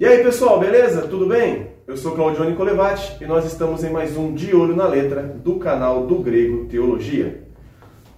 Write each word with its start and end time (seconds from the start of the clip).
E 0.00 0.06
aí 0.06 0.24
pessoal, 0.24 0.58
beleza? 0.58 1.02
Tudo 1.02 1.26
bem? 1.26 1.72
Eu 1.86 1.94
sou 1.94 2.12
Claudione 2.12 2.56
Colevati 2.56 3.22
e 3.22 3.26
nós 3.26 3.44
estamos 3.44 3.84
em 3.84 3.90
mais 3.90 4.16
um 4.16 4.32
De 4.32 4.56
Olho 4.56 4.74
na 4.74 4.86
Letra 4.86 5.22
do 5.22 5.56
canal 5.56 6.06
do 6.06 6.20
Grego 6.20 6.64
Teologia. 6.64 7.42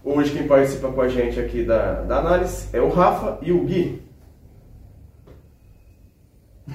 Hoje 0.04 0.30
quem 0.30 0.46
participa 0.46 0.92
com 0.92 1.00
a 1.00 1.08
gente 1.08 1.40
aqui 1.40 1.64
da, 1.64 2.02
da 2.02 2.18
análise 2.18 2.68
é 2.72 2.80
o 2.80 2.88
Rafa 2.88 3.38
e 3.42 3.50
o 3.50 3.64
Gui. 3.64 4.00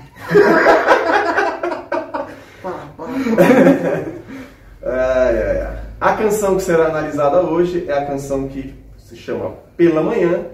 ai, 4.84 5.38
ai, 5.42 5.62
ai. 5.62 5.80
A 6.02 6.18
canção 6.18 6.58
que 6.58 6.64
será 6.64 6.88
analisada 6.88 7.44
hoje 7.44 7.86
é 7.88 7.94
a 7.94 8.06
canção 8.06 8.50
que 8.50 8.76
se 8.98 9.16
chama 9.16 9.56
Pela 9.78 10.04
Manhã, 10.04 10.48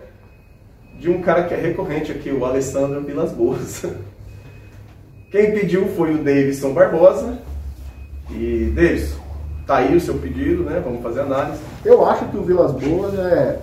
de 0.99 1.09
um 1.09 1.23
cara 1.23 1.45
que 1.45 1.55
é 1.55 1.57
recorrente 1.57 2.11
aqui, 2.11 2.29
o 2.29 2.45
Alessandro 2.45 3.01
Vilas 3.01 3.31
Boas. 3.31 3.83
Quem 5.33 5.51
pediu 5.51 5.87
foi 5.97 6.13
o 6.13 6.17
Davidson 6.19 6.73
Barbosa. 6.73 7.39
E, 8.29 8.71
Davidson, 8.75 9.17
tá 9.65 9.77
aí 9.77 9.95
o 9.95 9.99
seu 9.99 10.13
pedido, 10.13 10.61
né? 10.63 10.79
Vamos 10.85 11.01
fazer 11.01 11.21
análise. 11.21 11.57
Eu 11.83 12.05
acho 12.05 12.25
que 12.25 12.37
o 12.37 12.43
Vilas 12.43 12.71
Boas 12.73 13.17
é 13.17 13.57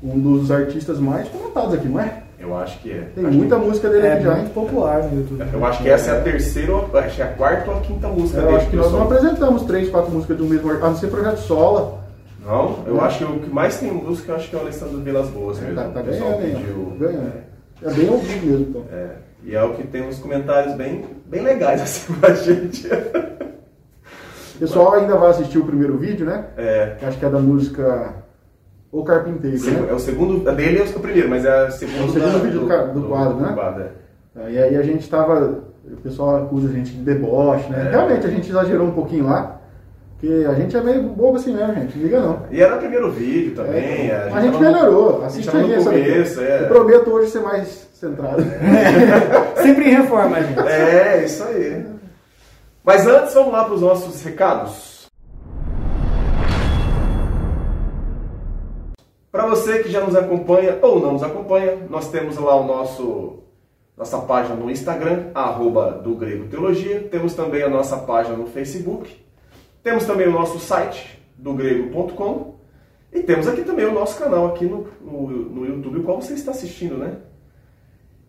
um 0.00 0.16
dos 0.16 0.48
artistas 0.52 1.00
mais 1.00 1.28
comentados 1.28 1.74
aqui, 1.74 1.88
não 1.88 1.98
é? 1.98 2.22
Eu 2.38 2.56
acho 2.56 2.78
que 2.78 2.92
é. 2.92 3.08
Tem 3.16 3.26
acho 3.26 3.36
muita 3.36 3.58
música 3.58 3.88
dele 3.90 4.06
É 4.06 4.12
aqui 4.12 4.22
já. 4.22 4.34
muito 4.36 4.54
popular 4.54 5.02
no 5.02 5.18
YouTube. 5.18 5.44
que- 5.44 5.56
Eu 5.56 5.64
acho 5.66 5.82
que 5.82 5.88
essa 5.90 6.10
é 6.12 6.18
a 6.18 6.22
terceira, 6.22 6.72
ou- 6.72 6.96
acho 6.98 7.16
que 7.16 7.22
é 7.22 7.24
a 7.24 7.32
quarta 7.32 7.68
ou 7.68 7.78
a 7.78 7.80
quinta 7.80 8.06
música 8.06 8.38
Eu 8.38 8.44
dele. 8.44 8.56
acho 8.58 8.70
que 8.70 8.76
nós 8.76 8.92
não 8.92 9.02
apresentamos 9.02 9.62
três, 9.64 9.90
quatro 9.90 10.12
músicas 10.12 10.36
do 10.38 10.44
mesmo 10.44 10.68
artista, 10.68 10.86
a 10.86 10.90
não 10.90 10.96
ser 10.96 11.08
Projeto 11.08 11.38
Sola. 11.38 11.98
Não, 12.46 12.84
eu 12.86 13.00
acho 13.00 13.18
que 13.18 13.24
o 13.24 13.40
que 13.40 13.50
mais 13.50 13.76
tem 13.80 13.90
música, 13.90 14.30
eu 14.30 14.36
acho 14.36 14.48
que 14.48 14.54
é 14.54 14.58
o 14.60 14.62
Alessandro 14.62 14.98
Vilas 15.00 15.28
Boas 15.30 15.58
mesmo. 15.58 15.74
Tá, 15.74 15.88
tá 15.88 16.00
o 16.00 16.04
pessoal 16.04 16.38
ganhando, 16.38 16.58
pediu. 16.60 16.96
Ganhando. 17.00 17.32
É 17.82 17.90
bem 17.92 18.08
ouvido 18.08 18.46
mesmo, 18.46 18.66
então. 18.70 18.82
É, 18.92 19.08
e 19.46 19.54
é 19.54 19.62
o 19.62 19.72
que 19.74 19.86
tem 19.86 20.02
uns 20.06 20.18
comentários 20.18 20.74
bem, 20.74 21.04
bem 21.26 21.42
legais 21.42 21.80
assim 21.82 22.12
pra 22.14 22.34
gente. 22.34 22.86
O 24.54 24.58
pessoal 24.58 24.94
ainda 24.94 25.16
vai 25.16 25.30
assistir 25.30 25.58
o 25.58 25.64
primeiro 25.64 25.96
vídeo, 25.98 26.26
né? 26.26 26.46
É, 26.56 26.96
Acho 27.02 27.18
que 27.18 27.24
é 27.26 27.28
da 27.30 27.38
música 27.38 28.14
O 28.90 29.04
Carpinteiro, 29.04 29.56
é 29.56 29.70
né? 29.70 29.92
o 29.92 29.98
segundo, 29.98 30.48
a 30.48 30.52
dele 30.52 30.78
é 30.80 30.82
o 30.84 31.00
primeiro, 31.00 31.28
mas 31.28 31.44
é 31.44 31.66
o 31.68 31.70
segundo, 31.70 32.00
É 32.00 32.04
o 32.04 32.08
segundo 32.10 32.32
da- 32.32 32.38
vídeo 32.38 32.60
do 32.60 32.66
ca- 32.66 32.84
do 32.84 33.02
quadro, 33.02 33.36
né? 33.36 33.52
quadro, 33.54 33.82
é. 33.82 34.50
E 34.50 34.58
aí 34.58 34.76
a 34.76 34.82
gente 34.82 35.08
tava. 35.08 35.64
O 35.90 35.96
pessoal 35.98 36.42
acusa 36.44 36.68
a 36.68 36.72
gente 36.72 36.90
de 36.90 36.98
deboche, 37.02 37.70
né? 37.70 37.86
É. 37.86 37.90
Realmente 37.90 38.26
a 38.26 38.30
gente 38.30 38.50
exagerou 38.50 38.88
um 38.88 38.92
pouquinho 38.92 39.26
lá. 39.26 39.60
Porque 40.18 40.44
a 40.48 40.54
gente 40.54 40.74
é 40.76 40.80
meio 40.82 41.02
bobo 41.02 41.36
assim 41.36 41.54
mesmo, 41.54 41.74
gente. 41.74 41.96
Liga 41.98 42.20
não. 42.20 42.42
E 42.50 42.60
era 42.60 42.74
o 42.74 42.78
primeiro 42.78 43.10
vídeo 43.12 43.54
também. 43.54 44.10
É, 44.10 44.30
a 44.32 44.40
gente 44.40 44.58
melhorou. 44.58 45.08
a 45.22 45.28
gente 45.28 45.48
Assiste 45.48 45.50
tava 45.52 45.64
aí 45.64 45.72
essa 45.74 45.90
começo, 45.90 46.40
é. 46.40 46.62
Eu 46.62 46.66
prometo 46.68 47.10
hoje 47.10 47.30
ser 47.30 47.40
mais 47.40 47.85
centrado. 47.98 48.42
Sempre 49.62 49.88
em 49.88 49.94
reforma, 49.94 50.42
gente. 50.42 50.60
É, 50.60 51.24
isso 51.24 51.42
aí. 51.44 51.86
Mas 52.84 53.06
antes, 53.06 53.34
vamos 53.34 53.52
lá 53.52 53.64
para 53.64 53.74
os 53.74 53.80
nossos 53.80 54.22
recados. 54.22 55.08
Para 59.32 59.46
você 59.46 59.82
que 59.82 59.90
já 59.90 60.00
nos 60.00 60.14
acompanha 60.14 60.78
ou 60.80 61.00
não 61.00 61.12
nos 61.12 61.22
acompanha, 61.22 61.76
nós 61.90 62.08
temos 62.10 62.38
lá 62.38 62.54
o 62.54 62.66
nosso 62.66 63.42
nossa 63.96 64.18
página 64.18 64.54
no 64.54 64.70
Instagram, 64.70 65.30
arroba 65.34 65.92
do 65.92 66.14
Grego 66.14 66.48
Teologia. 66.48 67.00
Temos 67.10 67.34
também 67.34 67.62
a 67.62 67.68
nossa 67.68 67.96
página 67.96 68.36
no 68.36 68.46
Facebook. 68.46 69.16
Temos 69.82 70.04
também 70.04 70.28
o 70.28 70.32
nosso 70.32 70.58
site, 70.58 71.18
do 71.36 71.54
grego.com. 71.54 72.56
E 73.10 73.22
temos 73.22 73.48
aqui 73.48 73.62
também 73.62 73.86
o 73.86 73.92
nosso 73.92 74.18
canal 74.18 74.48
aqui 74.48 74.66
no, 74.66 74.86
no, 75.00 75.28
no 75.28 75.66
YouTube, 75.66 76.00
o 76.00 76.02
qual 76.02 76.20
você 76.20 76.34
está 76.34 76.50
assistindo, 76.50 76.98
né? 76.98 77.16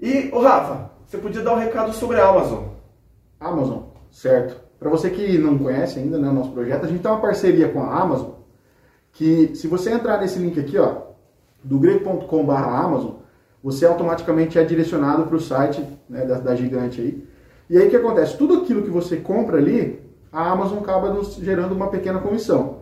E, 0.02 0.30
ô 0.32 0.40
Rafa, 0.42 0.92
você 1.06 1.18
podia 1.18 1.42
dar 1.42 1.54
um 1.54 1.60
recado 1.60 1.92
sobre 1.94 2.20
a 2.20 2.28
Amazon. 2.28 2.66
Amazon, 3.40 3.84
certo. 4.12 4.58
Para 4.80 4.90
você 4.90 5.10
que 5.10 5.38
não 5.38 5.58
conhece 5.58 6.00
ainda 6.00 6.20
né, 6.20 6.30
o 6.30 6.34
nosso 6.34 6.52
projeto, 6.52 6.86
a 6.86 6.88
gente 6.88 7.02
tem 7.02 7.12
uma 7.12 7.22
parceria 7.22 7.70
com 7.70 7.82
a 7.82 8.00
Amazon, 8.00 8.32
que 9.12 9.56
se 9.56 9.68
você 9.68 9.92
entrar 9.92 10.20
nesse 10.20 10.38
link 10.38 10.60
aqui, 10.60 10.78
ó, 10.78 11.08
do 11.64 11.80
grego.com.br 11.80 12.52
Amazon, 12.52 13.16
você 13.64 13.86
automaticamente 13.86 14.60
é 14.60 14.64
direcionado 14.64 15.24
para 15.26 15.36
o 15.36 15.40
site 15.40 15.84
né, 16.08 16.26
da, 16.26 16.40
da 16.40 16.56
gigante 16.56 17.02
aí. 17.02 17.28
E 17.70 17.78
aí 17.78 17.88
o 17.88 17.90
que 17.90 17.96
acontece? 17.96 18.38
Tudo 18.38 18.62
aquilo 18.62 18.84
que 18.84 18.90
você 18.90 19.18
compra 19.18 19.58
ali, 19.58 20.00
a 20.32 20.52
Amazon 20.52 20.80
acaba 20.80 21.12
nos 21.12 21.36
gerando 21.36 21.74
uma 21.74 21.90
pequena 21.90 22.20
comissão. 22.20 22.78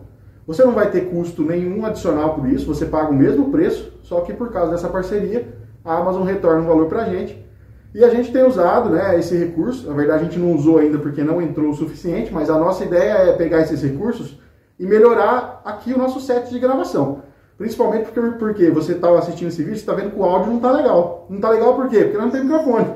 Você 0.46 0.64
não 0.64 0.72
vai 0.72 0.90
ter 0.90 1.10
custo 1.10 1.42
nenhum 1.42 1.84
adicional 1.84 2.34
por 2.34 2.48
isso, 2.48 2.66
você 2.66 2.86
paga 2.86 3.10
o 3.10 3.14
mesmo 3.14 3.50
preço, 3.50 3.92
só 4.02 4.20
que 4.20 4.32
por 4.32 4.52
causa 4.52 4.72
dessa 4.72 4.88
parceria, 4.88 5.48
a 5.86 5.98
Amazon 5.98 6.24
retorna 6.24 6.62
um 6.62 6.66
valor 6.66 6.86
para 6.86 7.02
a 7.02 7.08
gente. 7.08 7.46
E 7.94 8.04
a 8.04 8.10
gente 8.10 8.30
tem 8.30 8.44
usado 8.44 8.90
né, 8.90 9.18
esse 9.18 9.34
recurso, 9.36 9.88
na 9.88 9.94
verdade 9.94 10.20
a 10.20 10.24
gente 10.24 10.38
não 10.38 10.52
usou 10.52 10.78
ainda 10.78 10.98
porque 10.98 11.22
não 11.22 11.40
entrou 11.40 11.70
o 11.70 11.74
suficiente, 11.74 12.30
mas 12.30 12.50
a 12.50 12.58
nossa 12.58 12.84
ideia 12.84 13.12
é 13.12 13.32
pegar 13.32 13.62
esses 13.62 13.80
recursos 13.82 14.38
e 14.78 14.84
melhorar 14.84 15.62
aqui 15.64 15.94
o 15.94 15.98
nosso 15.98 16.20
set 16.20 16.50
de 16.50 16.58
gravação. 16.58 17.22
Principalmente 17.56 18.10
porque, 18.10 18.36
porque 18.38 18.70
você 18.70 18.92
estava 18.92 19.18
assistindo 19.18 19.48
esse 19.48 19.62
vídeo, 19.62 19.76
está 19.76 19.94
vendo 19.94 20.10
que 20.10 20.20
o 20.20 20.24
áudio 20.24 20.48
não 20.48 20.56
está 20.56 20.70
legal. 20.72 21.26
Não 21.30 21.36
está 21.36 21.48
legal 21.48 21.74
por 21.74 21.88
quê? 21.88 22.00
Porque 22.04 22.18
não 22.18 22.30
tem 22.30 22.44
microfone. 22.44 22.86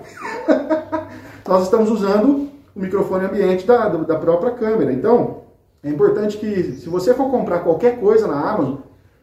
Nós 1.48 1.62
estamos 1.62 1.90
usando 1.90 2.50
o 2.76 2.80
microfone 2.80 3.24
ambiente 3.24 3.66
da, 3.66 3.88
da 3.88 4.16
própria 4.16 4.50
câmera. 4.50 4.92
Então, 4.92 5.44
é 5.82 5.88
importante 5.88 6.36
que 6.36 6.74
se 6.74 6.90
você 6.90 7.14
for 7.14 7.30
comprar 7.30 7.60
qualquer 7.60 7.98
coisa 7.98 8.26
na 8.26 8.50
Amazon, 8.50 8.76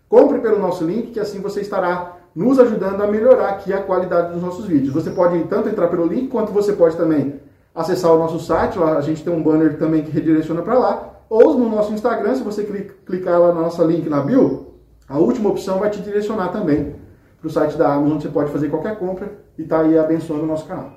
compre 0.09 0.39
pelo 0.39 0.57
nosso 0.57 0.83
link, 0.83 1.11
que 1.11 1.19
assim 1.19 1.39
você 1.39 1.61
estará 1.61 2.16
nos 2.37 2.59
ajudando 2.59 3.01
a 3.01 3.07
melhorar 3.07 3.49
aqui 3.49 3.73
a 3.73 3.81
qualidade 3.81 4.31
dos 4.31 4.43
nossos 4.43 4.65
vídeos. 4.65 4.93
Você 4.93 5.09
pode 5.09 5.43
tanto 5.45 5.69
entrar 5.69 5.87
pelo 5.87 6.05
link, 6.05 6.27
quanto 6.27 6.51
você 6.51 6.71
pode 6.71 6.95
também 6.95 7.39
acessar 7.73 8.13
o 8.13 8.19
nosso 8.19 8.39
site, 8.39 8.77
lá 8.77 8.95
a 8.95 9.01
gente 9.01 9.23
tem 9.23 9.33
um 9.33 9.41
banner 9.41 9.79
também 9.79 10.03
que 10.03 10.11
redireciona 10.11 10.61
para 10.61 10.77
lá, 10.77 11.13
ou 11.27 11.57
no 11.57 11.67
nosso 11.67 11.91
Instagram, 11.93 12.35
se 12.35 12.43
você 12.43 12.63
cli- 12.63 12.91
clicar 13.07 13.39
lá 13.39 13.51
no 13.51 13.61
nosso 13.61 13.83
link 13.83 14.07
na 14.07 14.21
bio, 14.21 14.75
a 15.09 15.17
última 15.17 15.49
opção 15.49 15.79
vai 15.79 15.89
te 15.89 15.99
direcionar 15.99 16.49
também 16.49 16.95
para 17.39 17.47
o 17.47 17.49
site 17.49 17.75
da 17.75 17.93
Amazon, 17.93 18.13
onde 18.13 18.23
você 18.23 18.29
pode 18.29 18.51
fazer 18.51 18.69
qualquer 18.69 18.99
compra 18.99 19.31
e 19.57 19.63
tá 19.63 19.81
aí 19.81 19.97
abençoando 19.97 20.43
o 20.43 20.47
nosso 20.47 20.67
canal. 20.67 20.91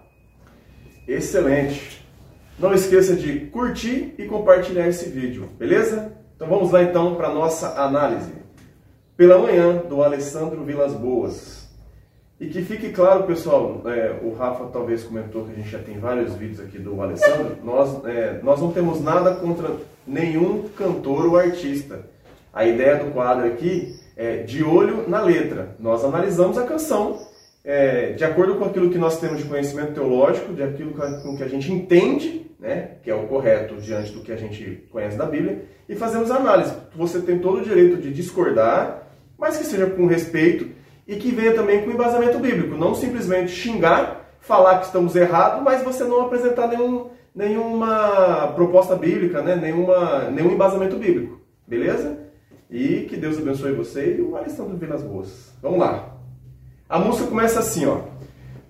Excelente. 1.08 2.06
Não 2.58 2.74
esqueça 2.74 3.16
de 3.16 3.46
curtir 3.46 4.14
e 4.18 4.26
compartilhar 4.26 4.86
esse 4.86 5.08
vídeo, 5.08 5.48
beleza? 5.58 6.12
Então 6.36 6.46
vamos 6.46 6.70
lá 6.70 6.82
então 6.82 7.14
para 7.14 7.32
nossa 7.32 7.80
análise. 7.82 8.39
Pela 9.20 9.36
manhã, 9.36 9.82
do 9.86 10.02
Alessandro 10.02 10.64
Vilas 10.64 10.94
Boas. 10.94 11.68
E 12.40 12.46
que 12.46 12.62
fique 12.62 12.88
claro, 12.88 13.24
pessoal, 13.24 13.82
é, 13.84 14.18
o 14.22 14.32
Rafa 14.32 14.64
talvez 14.72 15.04
comentou 15.04 15.44
que 15.44 15.52
a 15.52 15.54
gente 15.56 15.68
já 15.68 15.78
tem 15.78 15.98
vários 15.98 16.34
vídeos 16.36 16.58
aqui 16.58 16.78
do 16.78 16.98
Alessandro. 17.02 17.58
Nós, 17.62 18.02
é, 18.06 18.40
nós 18.42 18.62
não 18.62 18.72
temos 18.72 18.98
nada 19.02 19.34
contra 19.34 19.76
nenhum 20.06 20.62
cantor 20.74 21.26
ou 21.26 21.36
artista. 21.36 22.00
A 22.50 22.64
ideia 22.64 22.96
do 22.96 23.10
quadro 23.10 23.46
aqui 23.46 23.94
é 24.16 24.38
de 24.38 24.64
olho 24.64 25.06
na 25.06 25.20
letra. 25.20 25.76
Nós 25.78 26.02
analisamos 26.02 26.56
a 26.56 26.64
canção 26.64 27.18
é, 27.62 28.12
de 28.12 28.24
acordo 28.24 28.54
com 28.54 28.64
aquilo 28.64 28.88
que 28.88 28.96
nós 28.96 29.20
temos 29.20 29.36
de 29.36 29.44
conhecimento 29.44 29.92
teológico, 29.92 30.54
de 30.54 30.62
aquilo 30.62 30.94
com 30.94 31.36
que 31.36 31.42
a 31.42 31.48
gente 31.48 31.70
entende, 31.70 32.50
né, 32.58 32.92
que 33.02 33.10
é 33.10 33.14
o 33.14 33.26
correto 33.26 33.74
diante 33.74 34.12
do 34.12 34.22
que 34.22 34.32
a 34.32 34.36
gente 34.36 34.88
conhece 34.90 35.18
da 35.18 35.26
Bíblia, 35.26 35.66
e 35.86 35.94
fazemos 35.94 36.30
análise. 36.30 36.72
Você 36.96 37.20
tem 37.20 37.38
todo 37.38 37.58
o 37.58 37.62
direito 37.62 37.98
de 37.98 38.10
discordar, 38.14 38.99
mas 39.40 39.56
que 39.56 39.64
seja 39.64 39.86
com 39.86 40.06
respeito 40.06 40.68
e 41.08 41.16
que 41.16 41.32
venha 41.32 41.54
também 41.54 41.82
com 41.82 41.90
embasamento 41.90 42.38
bíblico, 42.38 42.76
não 42.76 42.94
simplesmente 42.94 43.50
xingar, 43.50 44.36
falar 44.40 44.78
que 44.78 44.86
estamos 44.86 45.16
errados, 45.16 45.62
mas 45.62 45.82
você 45.82 46.04
não 46.04 46.20
apresentar 46.20 46.68
nenhum, 46.68 47.08
nenhuma 47.34 48.52
proposta 48.54 48.94
bíblica, 48.94 49.42
né, 49.42 49.56
nenhuma, 49.56 50.30
nenhum 50.30 50.52
embasamento 50.52 50.96
bíblico, 50.96 51.40
beleza? 51.66 52.18
E 52.70 53.06
que 53.08 53.16
Deus 53.16 53.38
abençoe 53.38 53.72
você 53.72 54.16
e 54.16 54.20
o 54.20 54.36
Alessandro 54.36 54.76
Vilas 54.76 55.02
Boas. 55.02 55.52
Vamos 55.60 55.80
lá. 55.80 56.14
A 56.88 56.98
música 56.98 57.28
começa 57.28 57.58
assim, 57.58 57.86
ó. 57.86 58.02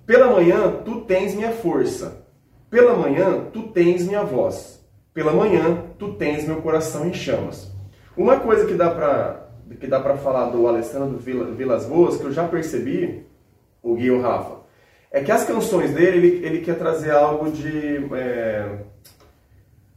Pela 0.07 0.31
manhã 0.31 0.73
tu 0.85 1.03
tens 1.03 1.35
minha 1.35 1.53
força. 1.53 2.25
Pela 2.71 2.95
manhã 2.95 3.45
tu 3.53 3.65
tens 3.65 4.07
minha 4.07 4.23
voz. 4.23 4.83
Pela 5.13 5.33
manhã 5.33 5.83
tu 5.99 6.15
tens 6.15 6.47
meu 6.47 6.63
coração 6.63 7.07
em 7.07 7.13
chamas. 7.13 7.71
Uma 8.17 8.41
coisa 8.41 8.65
que 8.67 8.75
dá 8.75 8.91
pra 8.91 9.50
que 9.77 9.87
dá 9.87 10.01
para 10.01 10.17
falar 10.17 10.51
do 10.51 10.67
Alessandro 10.67 11.17
Vila- 11.19 11.53
Vilas 11.53 11.87
Boas, 11.87 12.17
que 12.17 12.25
eu 12.25 12.33
já 12.33 12.47
percebi, 12.47 13.27
o 13.83 13.95
Gui 13.95 14.07
e 14.07 14.11
o 14.11 14.21
Rafa, 14.21 14.61
é 15.13 15.21
que 15.23 15.33
as 15.33 15.45
canções 15.45 15.93
dele, 15.93 16.17
ele, 16.27 16.47
ele 16.47 16.61
quer 16.61 16.77
trazer 16.79 17.11
algo 17.13 17.51
de 17.51 18.07
é, 18.15 18.79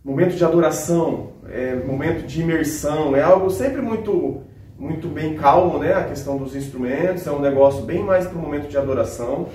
momento 0.03 0.35
de 0.35 0.43
adoração, 0.43 1.33
é, 1.49 1.75
momento 1.75 2.25
de 2.25 2.41
imersão, 2.41 3.15
é 3.15 3.21
algo 3.21 3.49
sempre 3.49 3.81
muito 3.81 4.41
muito 4.77 5.07
bem 5.07 5.35
calmo, 5.35 5.77
né? 5.77 5.93
A 5.93 6.03
questão 6.03 6.35
dos 6.35 6.55
instrumentos 6.55 7.25
é 7.27 7.31
um 7.31 7.39
negócio 7.39 7.83
bem 7.83 8.03
mais 8.03 8.25
para 8.25 8.37
o 8.37 8.41
momento 8.41 8.67
de 8.67 8.77
adoração, 8.77 9.47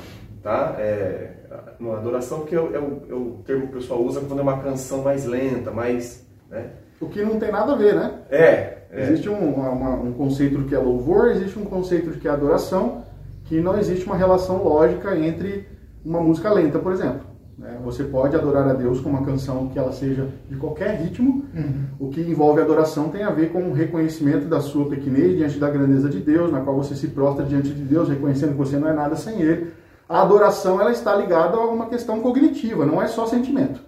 tá? 0.43 0.77
É, 0.79 1.33
uma 1.79 1.97
adoração 1.99 2.45
que 2.47 2.55
é, 2.55 2.61
o- 2.61 2.75
é 2.75 2.79
o, 2.79 3.03
é 3.11 3.15
o 3.15 3.43
termo 3.45 3.63
que 3.67 3.75
o 3.75 3.81
pessoal 3.81 4.01
usa 4.01 4.21
quando 4.21 4.39
é 4.39 4.43
uma 4.43 4.59
canção 4.63 5.03
mais 5.03 5.27
lenta, 5.27 5.71
mais, 5.71 6.25
né? 6.49 6.71
O 7.01 7.09
que 7.09 7.23
não 7.23 7.39
tem 7.39 7.51
nada 7.51 7.73
a 7.73 7.77
ver, 7.77 7.95
né? 7.95 8.21
É, 8.31 8.78
é. 8.91 9.03
Existe 9.03 9.29
um, 9.29 9.55
uma- 9.55 9.95
um 9.95 10.13
conceito 10.13 10.59
do 10.59 10.65
que 10.65 10.75
é 10.75 10.79
louvor, 10.79 11.29
existe 11.31 11.59
um 11.59 11.65
conceito 11.65 12.11
que 12.19 12.27
é 12.29 12.31
adoração, 12.31 13.03
que 13.45 13.61
não 13.61 13.79
existe 13.79 14.05
uma 14.07 14.17
relação 14.17 14.63
lógica 14.63 15.17
entre 15.17 15.67
uma 16.05 16.21
música 16.21 16.51
lenta, 16.53 16.79
por 16.79 16.93
exemplo. 16.93 17.21
Né? 17.59 17.77
Você 17.85 18.05
pode 18.05 18.37
adorar 18.37 18.69
a 18.69 18.73
Deus 18.73 19.01
com 19.01 19.11
uma 19.11 19.25
canção 19.25 19.69
que 19.69 19.79
ela 19.79 19.91
seja 19.93 20.29
de 20.49 20.57
qualquer 20.57 21.01
ritmo. 21.01 21.45
Uhum. 21.55 21.85
O 21.99 22.09
que 22.09 22.21
envolve 22.21 22.61
adoração 22.61 23.09
tem 23.09 23.25
a 23.25 23.31
ver 23.31 23.51
com 23.51 23.63
o 23.65 23.73
reconhecimento 23.73 24.47
da 24.47 24.61
sua 24.61 24.89
pequenez 24.89 25.37
diante 25.37 25.59
da 25.59 25.69
grandeza 25.69 26.09
de 26.09 26.21
Deus, 26.21 26.53
na 26.53 26.61
qual 26.61 26.77
você 26.77 26.95
se 26.95 27.09
prostra 27.09 27.45
diante 27.45 27.71
de 27.71 27.83
Deus, 27.83 28.09
reconhecendo 28.09 28.53
que 28.53 28.59
você 28.59 28.77
não 28.77 28.89
é 28.89 28.93
nada 28.93 29.17
sem 29.17 29.41
Ele. 29.41 29.73
A 30.09 30.23
adoração 30.23 30.81
ela 30.81 30.93
está 30.93 31.15
ligada 31.17 31.57
a 31.57 31.67
uma 31.67 31.87
questão 31.87 32.21
cognitiva, 32.21 32.87
não 32.87 33.03
é 33.03 33.09
só 33.09 33.27
sentimento. 33.27 33.81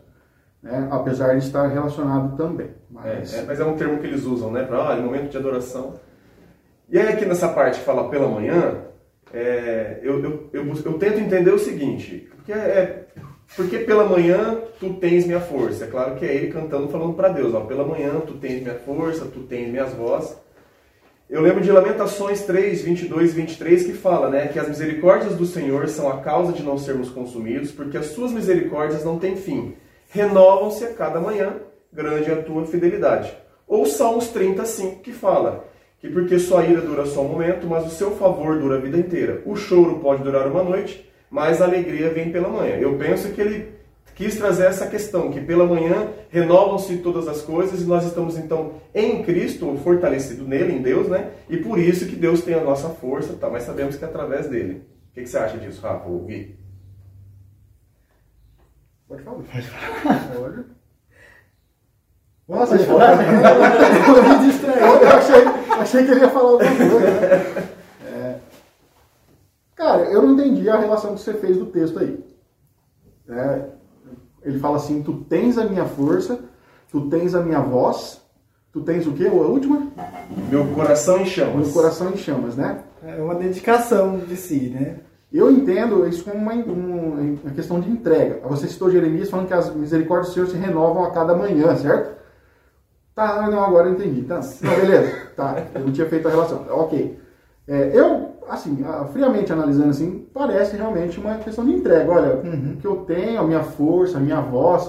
Né? 0.63 0.89
Apesar 0.91 1.39
de 1.39 1.45
estar 1.45 1.67
relacionado 1.69 2.37
também. 2.37 2.71
Mas... 2.91 3.35
É, 3.35 3.39
é, 3.39 3.43
mas 3.43 3.61
é 3.61 3.65
um 3.65 3.77
termo 3.77 3.99
que 3.99 4.07
eles 4.07 4.25
usam, 4.25 4.51
né? 4.51 4.65
Para 4.65 4.93
ah, 4.93 4.97
momento 4.97 5.31
de 5.31 5.37
adoração. 5.37 5.95
E 6.89 6.99
aí 6.99 7.09
aqui 7.09 7.25
nessa 7.25 7.49
parte 7.49 7.79
que 7.79 7.85
fala 7.85 8.09
pela 8.09 8.29
manhã, 8.29 8.79
é, 9.33 10.01
eu, 10.03 10.23
eu, 10.23 10.51
eu, 10.53 10.67
eu, 10.85 10.95
tento 10.95 11.21
entender 11.21 11.53
o 11.53 11.59
seguinte, 11.59 12.29
porque, 12.35 12.53
é, 12.53 13.07
porque 13.57 13.79
pela 13.79 14.05
manhã 14.05 14.59
tu 14.81 14.95
tens 14.95 15.25
minha 15.25 15.41
força. 15.41 15.85
É 15.85 15.89
claro 15.89 16.17
que 16.17 16.25
é 16.25 16.35
ele 16.35 16.53
cantando, 16.53 16.89
falando 16.89 17.15
para 17.15 17.29
Deus, 17.29 17.55
ó, 17.55 17.61
pela 17.61 17.85
manhã 17.85 18.21
tu 18.27 18.35
tens 18.35 18.61
minha 18.61 18.75
força, 18.75 19.25
tu 19.27 19.41
tens 19.41 19.71
minhas 19.71 19.93
vozes. 19.95 20.37
Eu 21.29 21.41
lembro 21.41 21.63
de 21.63 21.71
Lamentações 21.71 22.43
3, 22.43 22.83
22 22.83 23.31
e 23.31 23.35
23 23.35 23.85
que 23.85 23.93
fala 23.93 24.29
né, 24.29 24.49
que 24.49 24.59
as 24.59 24.69
misericórdias 24.69 25.37
do 25.37 25.47
Senhor 25.47 25.89
são 25.89 26.09
a 26.09 26.19
causa 26.19 26.53
de 26.53 26.65
não 26.65 26.77
sermos 26.77 27.09
consumidos, 27.09 27.71
porque 27.71 27.97
as 27.97 28.07
suas 28.07 28.33
misericórdias 28.33 29.05
não 29.05 29.17
têm 29.17 29.37
fim. 29.37 29.77
Renovam-se 30.13 30.85
a 30.85 30.93
cada 30.93 31.21
manhã, 31.21 31.55
grande 31.93 32.31
é 32.31 32.35
a 32.35 32.43
tua 32.43 32.67
fidelidade. 32.67 33.33
Ou 33.67 33.87
Salmos 33.87 34.29
35 34.29 35.01
que 35.03 35.13
fala 35.13 35.65
que 36.01 36.09
porque 36.09 36.37
sua 36.37 36.65
ira 36.65 36.81
dura 36.81 37.07
só 37.07 37.23
um 37.23 37.29
momento, 37.29 37.67
mas 37.69 37.87
o 37.87 37.91
seu 37.91 38.11
favor 38.17 38.59
dura 38.59 38.77
a 38.77 38.81
vida 38.81 38.99
inteira. 38.99 39.41
O 39.47 39.55
choro 39.55 40.01
pode 40.01 40.25
durar 40.25 40.49
uma 40.49 40.65
noite, 40.65 41.09
mas 41.31 41.63
a 41.63 41.65
alegria 41.65 42.11
vem 42.11 42.33
pela 42.33 42.49
manhã. 42.49 42.75
Eu 42.77 42.97
penso 42.97 43.29
que 43.29 43.41
ele 43.41 43.69
quis 44.17 44.37
trazer 44.37 44.65
essa 44.65 44.89
questão, 44.89 45.31
que 45.31 45.41
pela 45.41 45.65
manhã 45.65 46.09
renovam-se 46.29 46.97
todas 46.99 47.29
as 47.29 47.43
coisas 47.43 47.81
e 47.81 47.85
nós 47.85 48.05
estamos 48.05 48.37
então 48.37 48.73
em 48.93 49.23
Cristo, 49.23 49.79
fortalecido 49.85 50.45
nele, 50.45 50.73
em 50.73 50.83
Deus, 50.83 51.07
né? 51.07 51.31
E 51.49 51.57
por 51.59 51.79
isso 51.79 52.07
que 52.07 52.17
Deus 52.17 52.43
tem 52.43 52.55
a 52.55 52.65
nossa 52.65 52.89
força, 52.89 53.35
tá? 53.35 53.49
mas 53.49 53.63
sabemos 53.63 53.95
que 53.95 54.05
é 54.05 54.09
através 54.09 54.49
dele. 54.49 54.83
O 55.11 55.15
que, 55.15 55.25
você 55.25 55.39
acha 55.39 55.57
disso, 55.57 55.81
Rafa 55.83 56.09
ou? 56.09 56.27
Pode 59.11 59.23
falar. 59.25 59.43
Pode 59.43 59.67
falar. 59.67 60.35
Pode. 60.37 60.65
Nossa, 62.49 62.75
ele 62.77 62.85
falou. 62.85 63.03
eu 63.03 64.39
me 64.39 64.47
distraí, 64.47 64.79
eu 64.81 65.09
achei, 65.09 65.71
Achei 65.81 66.05
que 66.05 66.13
ele 66.13 66.21
ia 66.21 66.31
falar 66.31 66.51
alguma 66.51 66.77
coisa. 66.77 67.11
Né? 67.11 67.69
É... 68.07 68.39
Cara, 69.75 70.03
eu 70.05 70.23
não 70.23 70.35
entendi 70.35 70.71
a 70.71 70.79
relação 70.79 71.15
que 71.17 71.23
você 71.23 71.35
fez 71.35 71.57
do 71.57 71.67
texto 71.67 71.99
aí. 71.99 72.25
É... 73.29 73.71
Ele 74.45 74.61
fala 74.61 74.77
assim: 74.77 75.03
Tu 75.03 75.13
tens 75.29 75.59
a 75.59 75.65
minha 75.65 75.87
força, 75.87 76.39
tu 76.89 77.09
tens 77.09 77.35
a 77.35 77.41
minha 77.41 77.61
voz, 77.61 78.21
tu 78.73 78.81
tens 78.81 79.09
o 79.09 79.13
quê? 79.13 79.27
A 79.27 79.33
última? 79.33 79.91
Meu 80.49 80.69
coração 80.69 81.21
em 81.21 81.27
chamas. 81.27 81.67
Meu 81.67 81.73
coração 81.73 82.11
em 82.11 82.17
chamas, 82.17 82.57
né? 82.57 82.85
É 83.03 83.21
uma 83.21 83.35
dedicação 83.35 84.21
de 84.21 84.37
si, 84.37 84.71
né? 84.71 85.01
Eu 85.33 85.51
entendo 85.51 86.07
isso 86.09 86.25
como 86.25 86.37
uma, 86.37 86.53
uma, 86.53 87.51
questão 87.53 87.79
de 87.79 87.89
entrega. 87.89 88.41
Você 88.49 88.67
citou 88.67 88.91
Jeremias 88.91 89.31
falando 89.31 89.47
que 89.47 89.55
as 89.55 89.73
misericórdias 89.75 90.29
do 90.29 90.35
Senhor 90.35 90.47
se 90.49 90.57
renovam 90.57 91.05
a 91.05 91.13
cada 91.13 91.35
manhã, 91.37 91.77
certo? 91.77 92.19
Tá, 93.15 93.49
não, 93.49 93.63
agora 93.63 93.89
eu 93.89 93.93
entendi. 93.93 94.23
Tá, 94.23 94.41
não, 94.63 94.77
beleza. 94.77 95.13
Tá, 95.37 95.63
eu 95.75 95.81
não 95.83 95.93
tinha 95.93 96.09
feito 96.09 96.27
a 96.27 96.31
relação. 96.31 96.67
Ok. 96.71 97.21
É, 97.69 97.91
eu, 97.95 98.31
assim, 98.49 98.85
friamente 99.13 99.53
analisando 99.53 99.91
assim, 99.91 100.27
parece 100.35 100.77
realmente 100.77 101.21
uma 101.21 101.37
questão 101.37 101.65
de 101.65 101.73
entrega. 101.73 102.11
Olha, 102.11 102.37
uhum. 102.37 102.77
que 102.81 102.87
eu 102.87 102.97
tenho, 103.07 103.41
a 103.41 103.45
minha 103.45 103.63
força, 103.63 104.19
a 104.19 104.21
minha 104.21 104.41
voz, 104.41 104.89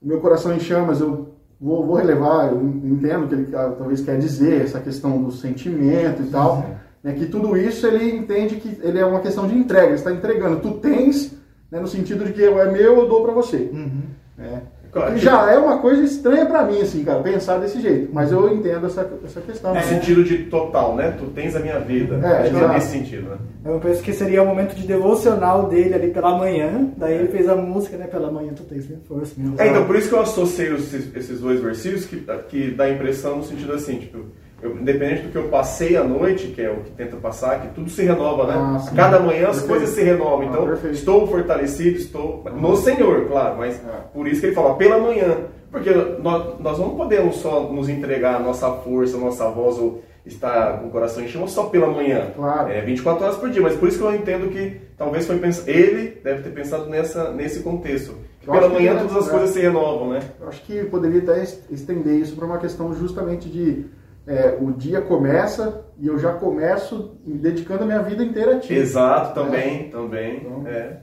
o 0.00 0.08
meu 0.08 0.20
coração 0.20 0.54
em 0.54 0.60
chamas, 0.60 1.00
eu 1.00 1.34
vou, 1.60 1.84
vou 1.84 1.96
relevar, 1.96 2.52
eu 2.52 2.62
entendo 2.62 3.28
que 3.28 3.34
ele 3.34 3.56
ah, 3.56 3.74
talvez 3.76 4.00
quer 4.00 4.18
dizer, 4.18 4.62
essa 4.62 4.80
questão 4.80 5.22
do 5.22 5.30
sentimento 5.30 6.22
e 6.22 6.30
tal, 6.30 6.56
uhum. 6.56 6.74
Né, 7.08 7.14
que 7.14 7.26
tudo 7.26 7.56
isso 7.56 7.86
ele 7.86 8.16
entende 8.16 8.56
que 8.56 8.78
ele 8.82 8.98
é 8.98 9.06
uma 9.06 9.20
questão 9.20 9.48
de 9.48 9.56
entrega, 9.56 9.86
ele 9.86 9.94
está 9.94 10.12
entregando. 10.12 10.60
Tu 10.60 10.72
tens, 10.72 11.32
né, 11.70 11.80
no 11.80 11.88
sentido 11.88 12.24
de 12.24 12.32
que 12.34 12.44
é 12.44 12.70
meu, 12.70 12.98
eu 12.98 13.08
dou 13.08 13.22
para 13.22 13.32
você. 13.32 13.70
Uhum. 13.72 14.02
Né? 14.36 14.62
Claro, 14.92 15.18
já 15.18 15.50
é 15.50 15.58
uma 15.58 15.78
coisa 15.78 16.02
estranha 16.02 16.46
para 16.46 16.64
mim, 16.64 16.80
assim, 16.80 17.04
cara, 17.04 17.22
pensar 17.22 17.58
desse 17.58 17.80
jeito. 17.80 18.08
Mas 18.12 18.32
eu 18.32 18.54
entendo 18.54 18.86
essa, 18.86 19.08
essa 19.22 19.40
questão. 19.40 19.74
No 19.74 19.82
sentido 19.82 20.24
de 20.24 20.44
total, 20.44 20.96
né? 20.96 21.14
Tu 21.18 21.26
tens 21.26 21.54
a 21.54 21.60
minha 21.60 21.78
vida. 21.78 22.16
É, 22.26 22.42
Acho 22.42 22.54
que 22.54 22.64
é 22.64 22.68
nesse 22.68 22.88
sentido, 22.88 23.30
né? 23.30 23.36
Eu 23.66 23.78
penso 23.80 24.02
que 24.02 24.14
seria 24.14 24.42
o 24.42 24.46
momento 24.46 24.74
de 24.74 24.86
devocional 24.86 25.68
dele 25.68 25.92
ali 25.92 26.08
pela 26.08 26.38
manhã. 26.38 26.90
Daí 26.96 27.16
ele 27.16 27.28
fez 27.28 27.46
a 27.48 27.54
música, 27.54 27.98
né? 27.98 28.06
Pela 28.06 28.30
manhã 28.30 28.52
tu 28.54 28.62
tens 28.62 28.88
minha 28.88 29.00
força. 29.06 29.34
Minha 29.36 29.54
é, 29.62 29.68
então 29.68 29.86
por 29.86 29.94
isso 29.94 30.08
que 30.08 30.14
eu 30.14 30.20
associei 30.20 30.74
esses, 30.74 31.14
esses 31.14 31.40
dois 31.40 31.60
versículos 31.60 32.06
que, 32.06 32.24
que 32.48 32.70
dá 32.70 32.84
a 32.84 32.90
impressão 32.90 33.36
no 33.36 33.44
sentido 33.44 33.74
assim, 33.74 33.98
tipo 33.98 34.24
eu, 34.60 34.76
independente 34.76 35.22
do 35.22 35.28
que 35.30 35.38
eu 35.38 35.48
passei 35.48 35.96
à 35.96 36.02
noite, 36.02 36.48
que 36.48 36.60
é 36.60 36.70
o 36.70 36.80
que 36.80 36.90
tenta 36.90 37.16
passar, 37.16 37.60
que 37.60 37.68
tudo 37.68 37.88
se 37.88 38.02
renova, 38.02 38.46
né? 38.46 38.54
Ah, 38.56 38.90
Cada 38.94 39.20
manhã 39.20 39.48
as 39.48 39.62
coisas 39.62 39.90
se 39.90 40.02
renovam. 40.02 40.44
Então, 40.44 40.68
ah, 40.68 40.88
estou 40.90 41.26
fortalecido, 41.28 41.96
estou 41.96 42.44
no 42.52 42.76
Senhor, 42.76 43.26
claro, 43.28 43.56
mas 43.58 43.76
é. 43.76 44.00
por 44.12 44.26
isso 44.26 44.40
que 44.40 44.46
ele 44.46 44.54
fala 44.54 44.74
pela 44.74 44.98
manhã. 44.98 45.36
Porque 45.70 45.90
nós, 46.22 46.58
nós 46.60 46.78
não 46.78 46.96
podemos 46.96 47.36
só 47.36 47.70
nos 47.70 47.88
entregar 47.88 48.36
a 48.36 48.40
nossa 48.40 48.70
força, 48.70 49.16
a 49.16 49.20
nossa 49.20 49.48
voz, 49.50 49.78
ou 49.78 50.02
estar 50.26 50.80
com 50.80 50.88
o 50.88 50.90
coração 50.90 51.22
em 51.22 51.28
chama 51.28 51.46
só 51.46 51.64
pela 51.64 51.86
manhã. 51.86 52.32
Claro. 52.34 52.70
É 52.70 52.80
24 52.80 53.24
horas 53.24 53.36
por 53.36 53.50
dia, 53.50 53.62
mas 53.62 53.76
por 53.76 53.88
isso 53.88 53.98
que 53.98 54.04
eu 54.04 54.14
entendo 54.14 54.50
que 54.50 54.80
talvez 54.96 55.26
foi 55.26 55.38
pensado, 55.38 55.70
ele 55.70 56.20
deve 56.22 56.42
ter 56.42 56.50
pensado 56.50 56.86
nessa, 56.86 57.30
nesse 57.32 57.60
contexto. 57.60 58.14
Pela 58.44 58.68
manhã 58.68 58.96
que, 58.96 59.08
todas 59.08 59.24
as 59.24 59.30
coisas 59.30 59.50
se 59.50 59.60
renovam, 59.60 60.10
né? 60.10 60.20
Eu 60.40 60.48
acho 60.48 60.62
que 60.62 60.82
poderia 60.84 61.20
até 61.20 61.42
estender 61.70 62.14
isso 62.14 62.34
para 62.34 62.46
uma 62.46 62.58
questão 62.58 62.94
justamente 62.94 63.48
de 63.48 63.86
é, 64.28 64.58
o 64.60 64.72
dia 64.72 65.00
começa 65.00 65.86
e 65.98 66.06
eu 66.06 66.18
já 66.18 66.34
começo 66.34 67.18
dedicando 67.24 67.84
a 67.84 67.86
minha 67.86 68.02
vida 68.02 68.22
inteira 68.22 68.56
a 68.56 68.60
ti. 68.60 68.74
Exato, 68.74 69.32
também, 69.34 69.86
é. 69.86 69.88
também. 69.88 70.36
Então, 70.36 70.66
é. 70.66 70.98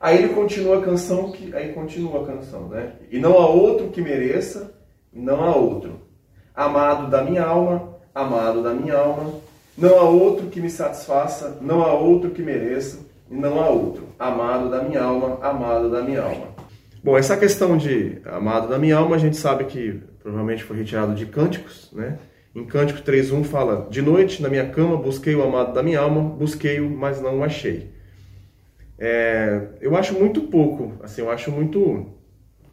Aí 0.00 0.18
ele 0.18 0.34
continua 0.34 0.78
a 0.78 0.82
canção, 0.82 1.30
que, 1.30 1.54
aí 1.54 1.72
continua 1.72 2.22
a 2.22 2.26
canção, 2.26 2.68
né? 2.68 2.94
E 3.10 3.18
não 3.20 3.38
há 3.38 3.46
outro 3.48 3.90
que 3.90 4.02
mereça, 4.02 4.74
e 5.12 5.20
não 5.20 5.40
há 5.44 5.54
outro. 5.54 6.00
Amado 6.54 7.08
da 7.08 7.22
minha 7.22 7.44
alma, 7.44 7.96
amado 8.12 8.62
da 8.62 8.74
minha 8.74 8.96
alma, 8.96 9.34
não 9.78 9.98
há 9.98 10.02
outro 10.02 10.48
que 10.48 10.60
me 10.60 10.68
satisfaça, 10.68 11.58
não 11.60 11.82
há 11.82 11.92
outro 11.92 12.30
que 12.30 12.42
mereça, 12.42 13.06
e 13.30 13.34
não 13.36 13.60
há 13.60 13.68
outro. 13.68 14.08
Amado 14.18 14.68
da 14.68 14.82
minha 14.82 15.02
alma, 15.02 15.38
amado 15.42 15.88
da 15.88 16.02
minha 16.02 16.22
alma. 16.22 16.48
Bom, 17.04 17.16
essa 17.16 17.36
questão 17.36 17.76
de 17.76 18.20
amado 18.24 18.68
da 18.68 18.78
minha 18.78 18.96
alma, 18.96 19.14
a 19.14 19.18
gente 19.18 19.36
sabe 19.36 19.64
que 19.64 20.09
provavelmente 20.22 20.64
foi 20.64 20.76
retirado 20.76 21.14
de 21.14 21.26
Cânticos, 21.26 21.90
né? 21.92 22.18
Em 22.54 22.64
Cântico 22.64 23.00
3.1 23.00 23.44
fala, 23.44 23.88
De 23.90 24.02
noite, 24.02 24.42
na 24.42 24.48
minha 24.48 24.68
cama, 24.68 24.96
busquei 24.96 25.34
o 25.34 25.42
amado 25.42 25.72
da 25.72 25.82
minha 25.82 26.00
alma, 26.00 26.20
busquei-o, 26.20 26.90
mas 26.90 27.20
não 27.20 27.38
o 27.38 27.44
achei. 27.44 27.90
É, 28.98 29.68
eu 29.80 29.96
acho 29.96 30.14
muito 30.14 30.42
pouco, 30.42 30.94
assim, 31.02 31.22
eu 31.22 31.30
acho 31.30 31.50
muito 31.50 32.06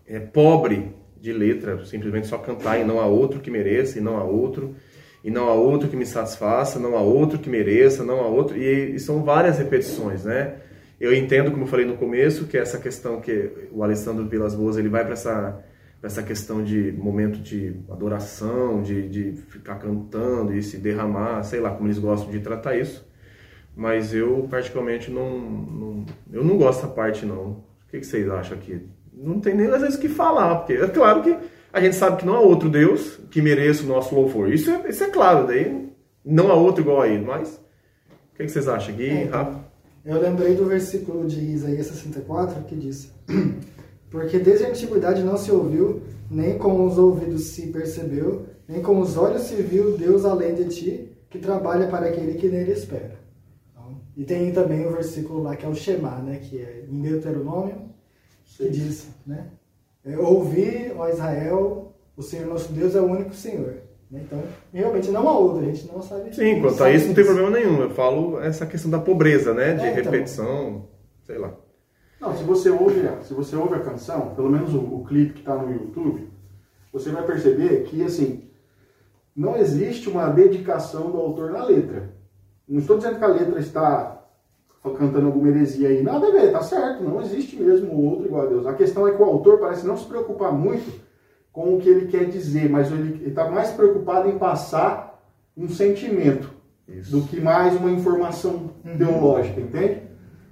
é, 0.05 0.19
pobre 0.19 0.93
de 1.21 1.31
letra, 1.31 1.85
simplesmente 1.85 2.27
só 2.27 2.37
cantar 2.37 2.79
e 2.79 2.83
não 2.83 2.99
há 2.99 3.05
outro 3.05 3.39
que 3.39 3.51
mereça, 3.51 3.99
e 3.99 4.01
não 4.01 4.17
há 4.17 4.23
outro, 4.23 4.75
e 5.23 5.29
não 5.29 5.47
há 5.47 5.53
outro 5.53 5.87
que 5.87 5.95
me 5.95 6.05
satisfaça, 6.05 6.79
não 6.79 6.97
há 6.97 7.01
outro 7.01 7.37
que 7.39 7.49
mereça, 7.49 8.03
não 8.03 8.19
há 8.19 8.27
outro, 8.27 8.57
e, 8.57 8.95
e 8.95 8.99
são 8.99 9.23
várias 9.23 9.57
repetições, 9.59 10.25
né? 10.25 10.55
Eu 10.99 11.13
entendo, 11.13 11.51
como 11.51 11.63
eu 11.63 11.67
falei 11.67 11.85
no 11.85 11.95
começo, 11.95 12.47
que 12.47 12.57
essa 12.57 12.79
questão 12.79 13.21
que 13.21 13.51
o 13.71 13.83
Alessandro 13.83 14.27
Vilas 14.27 14.55
Boas 14.55 14.77
ele 14.77 14.89
vai 14.89 15.03
para 15.03 15.13
essa 15.13 15.63
essa 16.01 16.21
questão 16.21 16.63
de 16.63 16.91
momento 16.91 17.39
de 17.39 17.75
adoração, 17.89 18.81
de, 18.81 19.07
de 19.09 19.41
ficar 19.49 19.75
cantando 19.75 20.53
e 20.53 20.61
se 20.61 20.77
derramar, 20.77 21.43
sei 21.43 21.59
lá 21.59 21.71
como 21.71 21.87
eles 21.87 21.99
gostam 21.99 22.29
de 22.29 22.39
tratar 22.39 22.77
isso. 22.77 23.05
Mas 23.75 24.13
eu, 24.13 24.47
particularmente, 24.49 25.11
não, 25.11 25.39
não 25.39 26.05
eu 26.31 26.43
não 26.43 26.57
gosto 26.57 26.81
dessa 26.81 26.93
parte, 26.93 27.25
não. 27.25 27.51
O 27.51 27.63
que, 27.89 27.99
que 27.99 28.05
vocês 28.05 28.29
acham 28.29 28.57
aqui? 28.57 28.81
Não 29.13 29.39
tem 29.39 29.55
nem 29.55 29.67
às 29.67 29.81
vezes 29.81 29.95
o 29.95 29.99
que 29.99 30.09
falar, 30.09 30.55
porque 30.57 30.73
é 30.73 30.87
claro 30.87 31.23
que 31.23 31.35
a 31.71 31.81
gente 31.81 31.95
sabe 31.95 32.17
que 32.17 32.25
não 32.25 32.35
há 32.35 32.39
outro 32.39 32.69
Deus 32.69 33.19
que 33.29 33.41
mereça 33.41 33.83
o 33.83 33.87
nosso 33.87 34.13
louvor. 34.15 34.51
Isso 34.51 34.69
é, 34.69 34.89
isso 34.89 35.03
é 35.03 35.09
claro, 35.09 35.47
daí 35.47 35.89
não 36.23 36.49
há 36.51 36.53
outro 36.53 36.81
igual 36.81 37.01
a 37.01 37.07
ele, 37.07 37.23
mas 37.23 37.61
o 38.33 38.37
que, 38.37 38.45
que 38.45 38.49
vocês 38.49 38.67
acham, 38.67 38.95
Gui, 38.95 39.09
é, 39.09 39.23
Rafa? 39.25 39.65
Eu 40.05 40.21
lembrei 40.21 40.55
do 40.55 40.65
versículo 40.65 41.27
de 41.27 41.39
Isaías 41.39 41.87
64 41.87 42.63
que 42.63 42.75
diz 42.75 43.11
porque 44.09 44.39
desde 44.39 44.65
a 44.65 44.69
antiguidade 44.69 45.23
não 45.23 45.37
se 45.37 45.51
ouviu, 45.51 46.01
nem 46.29 46.57
com 46.57 46.85
os 46.85 46.97
ouvidos 46.97 47.47
se 47.47 47.67
percebeu, 47.67 48.45
nem 48.67 48.81
com 48.81 48.99
os 48.99 49.17
olhos 49.17 49.43
se 49.43 49.55
viu 49.55 49.97
Deus 49.97 50.25
além 50.25 50.55
de 50.55 50.65
ti, 50.65 51.11
que 51.29 51.39
trabalha 51.39 51.87
para 51.87 52.07
aquele 52.07 52.35
que 52.35 52.47
nele 52.47 52.71
espera. 52.71 53.17
Então, 53.71 54.01
e 54.15 54.23
tem 54.23 54.51
também 54.51 54.85
o 54.85 54.91
versículo 54.91 55.43
lá 55.43 55.55
que 55.55 55.65
é 55.65 55.69
o 55.69 55.75
Shema, 55.75 56.17
né, 56.17 56.39
que 56.41 56.59
é 56.59 56.85
em 56.89 57.01
Deuteronômio, 57.01 57.89
que 58.45 58.69
diz, 58.69 59.07
né, 59.25 59.47
é, 60.05 60.17
Ouvi, 60.17 60.91
ó 60.95 61.09
Israel, 61.09 61.93
o 62.15 62.21
Senhor 62.21 62.47
nosso 62.47 62.71
Deus 62.71 62.95
é 62.95 63.01
o 63.01 63.05
único 63.05 63.33
Senhor. 63.33 63.75
Né? 64.09 64.21
Então, 64.25 64.41
realmente 64.73 65.11
não 65.11 65.27
há 65.27 65.37
outro, 65.37 65.59
a 65.59 65.65
gente 65.65 65.85
não 65.87 66.01
sabe. 66.01 66.33
Sim, 66.33 66.61
quanto 66.61 66.81
a 66.83 66.91
isso 66.91 67.07
não 67.07 67.13
tem 67.13 67.25
problema 67.25 67.49
nenhum. 67.49 67.81
Eu 67.81 67.89
falo 67.89 68.39
essa 68.41 68.65
questão 68.65 68.89
da 68.89 68.99
pobreza, 68.99 69.53
né? 69.53 69.73
De 69.73 69.85
é, 69.85 69.91
então, 69.91 70.11
repetição, 70.11 70.87
sei 71.25 71.37
lá. 71.37 71.53
Não, 72.19 72.35
se 72.35 72.43
você 72.43 72.69
ouve, 72.69 73.07
se 73.23 73.33
você 73.33 73.55
ouve 73.55 73.75
a 73.75 73.79
canção, 73.79 74.33
pelo 74.35 74.49
menos 74.49 74.73
o, 74.73 74.79
o 74.79 75.05
clipe 75.05 75.33
que 75.33 75.39
está 75.39 75.55
no 75.55 75.71
YouTube, 75.71 76.29
você 76.91 77.11
vai 77.11 77.23
perceber 77.23 77.83
que 77.83 78.03
assim 78.03 78.47
não 79.35 79.55
existe 79.55 80.09
uma 80.09 80.29
dedicação 80.29 81.11
do 81.11 81.17
autor 81.19 81.51
na 81.51 81.63
letra. 81.63 82.09
Não 82.67 82.79
estou 82.79 82.97
dizendo 82.97 83.19
que 83.19 83.23
a 83.23 83.27
letra 83.27 83.59
está 83.59 84.17
cantando 84.97 85.27
alguma 85.27 85.49
heresia 85.49 85.89
aí. 85.89 86.01
Nada 86.01 86.27
a 86.27 86.31
ver, 86.31 86.51
tá 86.51 86.61
certo. 86.61 87.03
Não 87.03 87.21
existe 87.21 87.55
mesmo 87.55 87.93
outro 88.03 88.25
igual 88.25 88.43
a 88.43 88.45
Deus. 88.47 88.65
A 88.65 88.73
questão 88.73 89.07
é 89.07 89.11
que 89.11 89.21
o 89.21 89.25
autor 89.25 89.59
parece 89.59 89.85
não 89.85 89.97
se 89.97 90.05
preocupar 90.05 90.51
muito 90.51 90.91
com 91.51 91.75
o 91.75 91.79
que 91.79 91.89
ele 91.89 92.07
quer 92.07 92.25
dizer, 92.25 92.69
mas 92.69 92.91
ele 92.91 93.27
está 93.27 93.49
mais 93.49 93.71
preocupado 93.71 94.29
em 94.29 94.37
passar 94.37 95.21
um 95.55 95.67
sentimento 95.67 96.51
Isso. 96.87 97.11
do 97.11 97.27
que 97.27 97.41
mais 97.41 97.75
uma 97.75 97.91
informação 97.91 98.71
uhum. 98.85 98.97
teológica, 98.97 99.59
entende? 99.59 99.96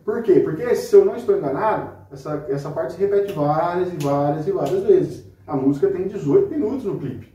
Por 0.05 0.21
quê? 0.21 0.39
Porque, 0.39 0.75
se 0.75 0.95
eu 0.95 1.03
não 1.03 1.15
estou 1.15 1.35
enganado, 1.35 1.89
essa, 2.11 2.45
essa 2.47 2.69
parte 2.69 2.93
se 2.93 2.99
repete 2.99 3.33
várias 3.33 3.91
e 3.91 3.97
várias 3.97 4.47
e 4.47 4.51
várias 4.51 4.83
vezes. 4.83 5.25
A 5.47 5.55
música 5.55 5.87
tem 5.87 6.07
18 6.07 6.49
minutos 6.49 6.85
no 6.85 6.99
clipe. 6.99 7.33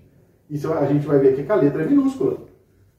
Isso 0.49 0.73
a 0.73 0.87
gente 0.87 1.07
vai 1.07 1.19
ver 1.19 1.31
aqui 1.31 1.43
que 1.43 1.53
a 1.53 1.57
letra 1.57 1.83
é 1.83 1.87
minúscula. 1.87 2.39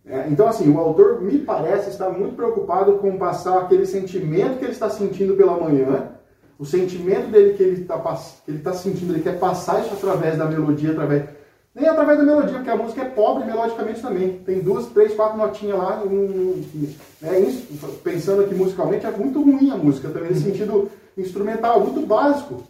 É, 0.06 0.28
então, 0.30 0.48
assim, 0.48 0.70
o 0.70 0.78
autor, 0.78 1.22
me 1.22 1.40
parece, 1.40 1.90
está 1.90 2.10
muito 2.10 2.36
preocupado 2.36 2.94
com 2.94 3.18
passar 3.18 3.60
aquele 3.60 3.86
sentimento 3.86 4.58
que 4.58 4.66
ele 4.66 4.74
está 4.74 4.90
sentindo 4.90 5.36
pela 5.36 5.58
manhã, 5.58 6.12
o 6.58 6.66
sentimento 6.66 7.32
dele 7.32 7.54
que 7.54 7.64
ele 7.64 7.82
está 7.82 7.98
está 8.48 8.74
sentindo, 8.74 9.14
ele 9.14 9.24
quer 9.24 9.40
passar 9.40 9.82
isso 9.82 9.94
através 9.94 10.38
da 10.38 10.46
melodia, 10.46 10.92
através 10.92 11.24
nem 11.74 11.88
através 11.88 12.18
da 12.18 12.26
melodia, 12.26 12.56
porque 12.56 12.70
a 12.70 12.76
música 12.76 13.02
é 13.02 13.06
pobre 13.06 13.46
melodicamente 13.46 14.02
também. 14.02 14.40
Tem 14.46 14.60
duas, 14.60 14.88
três, 14.88 15.14
quatro 15.14 15.38
notinhas 15.38 15.78
lá. 15.78 16.04
Um, 16.04 16.64
é, 17.24 17.30
pensando 18.04 18.42
aqui 18.42 18.54
musicalmente, 18.54 19.06
é 19.06 19.12
muito 19.12 19.42
ruim 19.42 19.72
a 19.72 19.78
música 19.78 20.10
também, 20.10 20.30
nesse 20.30 20.44
sentido 20.44 20.90
instrumental, 21.18 21.80
muito 21.80 22.06
básico. 22.06 22.64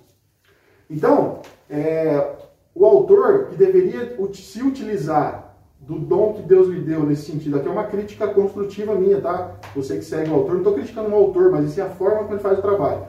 Então, 0.89 1.39
é, 1.69 2.35
o 2.75 2.85
autor 2.85 3.47
que 3.47 3.55
deveria 3.55 4.15
se 4.33 4.61
utilizar 4.61 5.55
do 5.79 5.97
dom 5.97 6.33
que 6.33 6.43
Deus 6.43 6.67
lhe 6.67 6.79
deu 6.79 7.03
nesse 7.03 7.31
sentido. 7.31 7.57
Aqui 7.57 7.67
é 7.67 7.71
uma 7.71 7.85
crítica 7.85 8.27
construtiva 8.27 8.93
minha, 8.93 9.19
tá? 9.19 9.55
Você 9.75 9.97
que 9.97 10.05
segue 10.05 10.29
o 10.29 10.35
autor, 10.35 10.51
não 10.51 10.59
estou 10.59 10.73
criticando 10.73 11.09
o 11.09 11.15
autor, 11.15 11.51
mas 11.51 11.71
isso 11.71 11.81
é 11.81 11.83
a 11.83 11.89
forma 11.89 12.19
como 12.19 12.33
ele 12.33 12.39
faz 12.39 12.59
o 12.59 12.61
trabalho. 12.61 13.03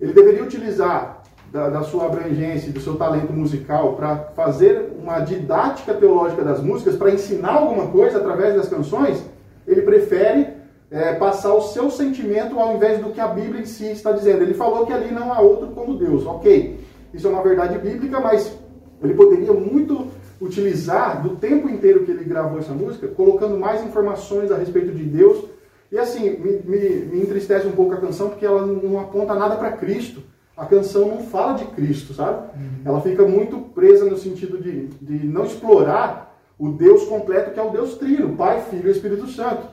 Ele 0.00 0.12
deveria 0.12 0.42
utilizar 0.42 1.19
da, 1.52 1.68
da 1.68 1.82
sua 1.82 2.06
abrangência, 2.06 2.72
do 2.72 2.80
seu 2.80 2.96
talento 2.96 3.32
musical, 3.32 3.94
para 3.94 4.16
fazer 4.36 4.92
uma 5.02 5.20
didática 5.20 5.94
teológica 5.94 6.42
das 6.42 6.62
músicas, 6.62 6.96
para 6.96 7.10
ensinar 7.10 7.54
alguma 7.54 7.88
coisa 7.88 8.18
através 8.18 8.54
das 8.54 8.68
canções. 8.68 9.24
Ele 9.66 9.82
prefere 9.82 10.48
é, 10.90 11.14
passar 11.14 11.54
o 11.54 11.62
seu 11.62 11.90
sentimento 11.90 12.58
ao 12.58 12.74
invés 12.74 13.00
do 13.00 13.10
que 13.10 13.20
a 13.20 13.28
Bíblia 13.28 13.62
em 13.62 13.66
si 13.66 13.90
está 13.90 14.12
dizendo. 14.12 14.42
Ele 14.42 14.54
falou 14.54 14.86
que 14.86 14.92
ali 14.92 15.12
não 15.12 15.32
há 15.32 15.40
outro 15.40 15.68
como 15.68 15.98
Deus. 15.98 16.24
Ok, 16.26 16.78
isso 17.12 17.26
é 17.26 17.30
uma 17.30 17.42
verdade 17.42 17.78
bíblica, 17.78 18.20
mas 18.20 18.56
ele 19.02 19.14
poderia 19.14 19.52
muito 19.52 20.08
utilizar 20.40 21.22
do 21.22 21.36
tempo 21.36 21.68
inteiro 21.68 22.04
que 22.04 22.10
ele 22.10 22.24
gravou 22.24 22.58
essa 22.58 22.72
música, 22.72 23.08
colocando 23.08 23.58
mais 23.58 23.84
informações 23.84 24.50
a 24.50 24.56
respeito 24.56 24.92
de 24.92 25.04
Deus. 25.04 25.44
E 25.92 25.98
assim, 25.98 26.30
me, 26.30 26.60
me, 26.64 26.88
me 27.06 27.22
entristece 27.22 27.66
um 27.66 27.72
pouco 27.72 27.94
a 27.94 27.98
canção, 27.98 28.28
porque 28.30 28.46
ela 28.46 28.64
não 28.64 28.98
aponta 28.98 29.34
nada 29.34 29.56
para 29.56 29.72
Cristo. 29.72 30.22
A 30.60 30.66
canção 30.66 31.08
não 31.08 31.22
fala 31.22 31.54
de 31.54 31.64
Cristo, 31.64 32.12
sabe? 32.12 32.48
Uhum. 32.54 32.70
Ela 32.84 33.00
fica 33.00 33.26
muito 33.26 33.56
presa 33.74 34.04
no 34.04 34.18
sentido 34.18 34.58
de, 34.58 34.88
de 34.88 35.26
não 35.26 35.44
explorar 35.44 36.38
o 36.58 36.68
Deus 36.68 37.04
completo, 37.04 37.52
que 37.52 37.58
é 37.58 37.62
o 37.62 37.70
Deus 37.70 37.94
Trino, 37.94 38.36
Pai, 38.36 38.60
Filho 38.68 38.88
e 38.88 38.92
Espírito 38.92 39.26
Santo. 39.26 39.66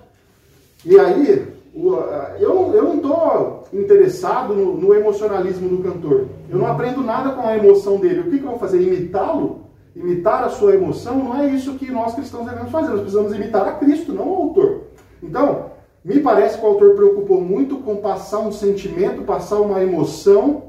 E 0.85 0.97
aí, 0.97 1.45
eu, 1.75 2.73
eu 2.73 2.83
não 2.85 2.95
estou 2.95 3.67
interessado 3.73 4.53
no, 4.53 4.77
no, 4.77 4.93
emocionalismo 4.93 5.67
do 5.67 5.83
cantor. 5.83 6.27
Eu 6.49 6.57
não 6.57 6.67
aprendo 6.67 7.03
nada 7.03 7.31
com 7.31 7.45
a 7.45 7.57
emoção 7.57 7.97
dele. 7.97 8.21
O 8.21 8.31
que, 8.31 8.39
que 8.39 8.45
eu 8.45 8.51
vou 8.51 8.59
fazer? 8.59 8.81
Imitá-lo? 8.81 9.67
imitar 9.93 10.43
a 10.43 10.49
sua 10.49 10.75
emoção, 10.75 11.17
não 11.17 11.35
é 11.35 11.47
isso 11.47 11.73
que 11.73 11.91
nós 11.91 12.13
cristãos 12.13 12.45
devemos 12.45 12.71
fazer. 12.71 12.89
Nós 12.89 13.01
precisamos 13.01 13.33
imitar 13.33 13.67
a 13.67 13.71
Cristo, 13.73 14.13
não 14.13 14.29
o 14.29 14.35
autor. 14.35 14.81
Então, 15.23 15.71
me 16.05 16.19
parece 16.19 16.59
que 16.59 16.63
o 16.63 16.69
autor 16.69 16.93
preocupou 16.93 17.41
muito 17.41 17.77
com 17.77 17.95
passar 17.97 18.39
um 18.39 18.51
sentimento, 18.51 19.23
passar 19.23 19.59
uma 19.59 19.81
emoção 19.81 20.66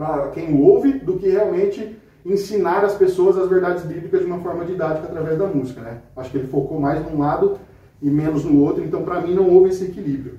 para 0.00 0.28
quem 0.28 0.58
ouve, 0.58 0.92
do 0.94 1.18
que 1.18 1.28
realmente 1.28 1.94
ensinar 2.24 2.82
as 2.82 2.94
pessoas 2.94 3.36
as 3.36 3.50
verdades 3.50 3.84
bíblicas 3.84 4.20
de 4.20 4.26
uma 4.26 4.38
forma 4.38 4.64
didática 4.64 5.06
através 5.06 5.38
da 5.38 5.46
música. 5.46 5.82
Né? 5.82 5.98
Acho 6.16 6.30
que 6.30 6.38
ele 6.38 6.46
focou 6.46 6.80
mais 6.80 7.04
num 7.04 7.18
lado 7.18 7.58
e 8.00 8.08
menos 8.08 8.42
no 8.42 8.62
outro, 8.62 8.82
então 8.82 9.02
para 9.02 9.20
mim 9.20 9.34
não 9.34 9.46
houve 9.50 9.68
esse 9.68 9.84
equilíbrio. 9.84 10.38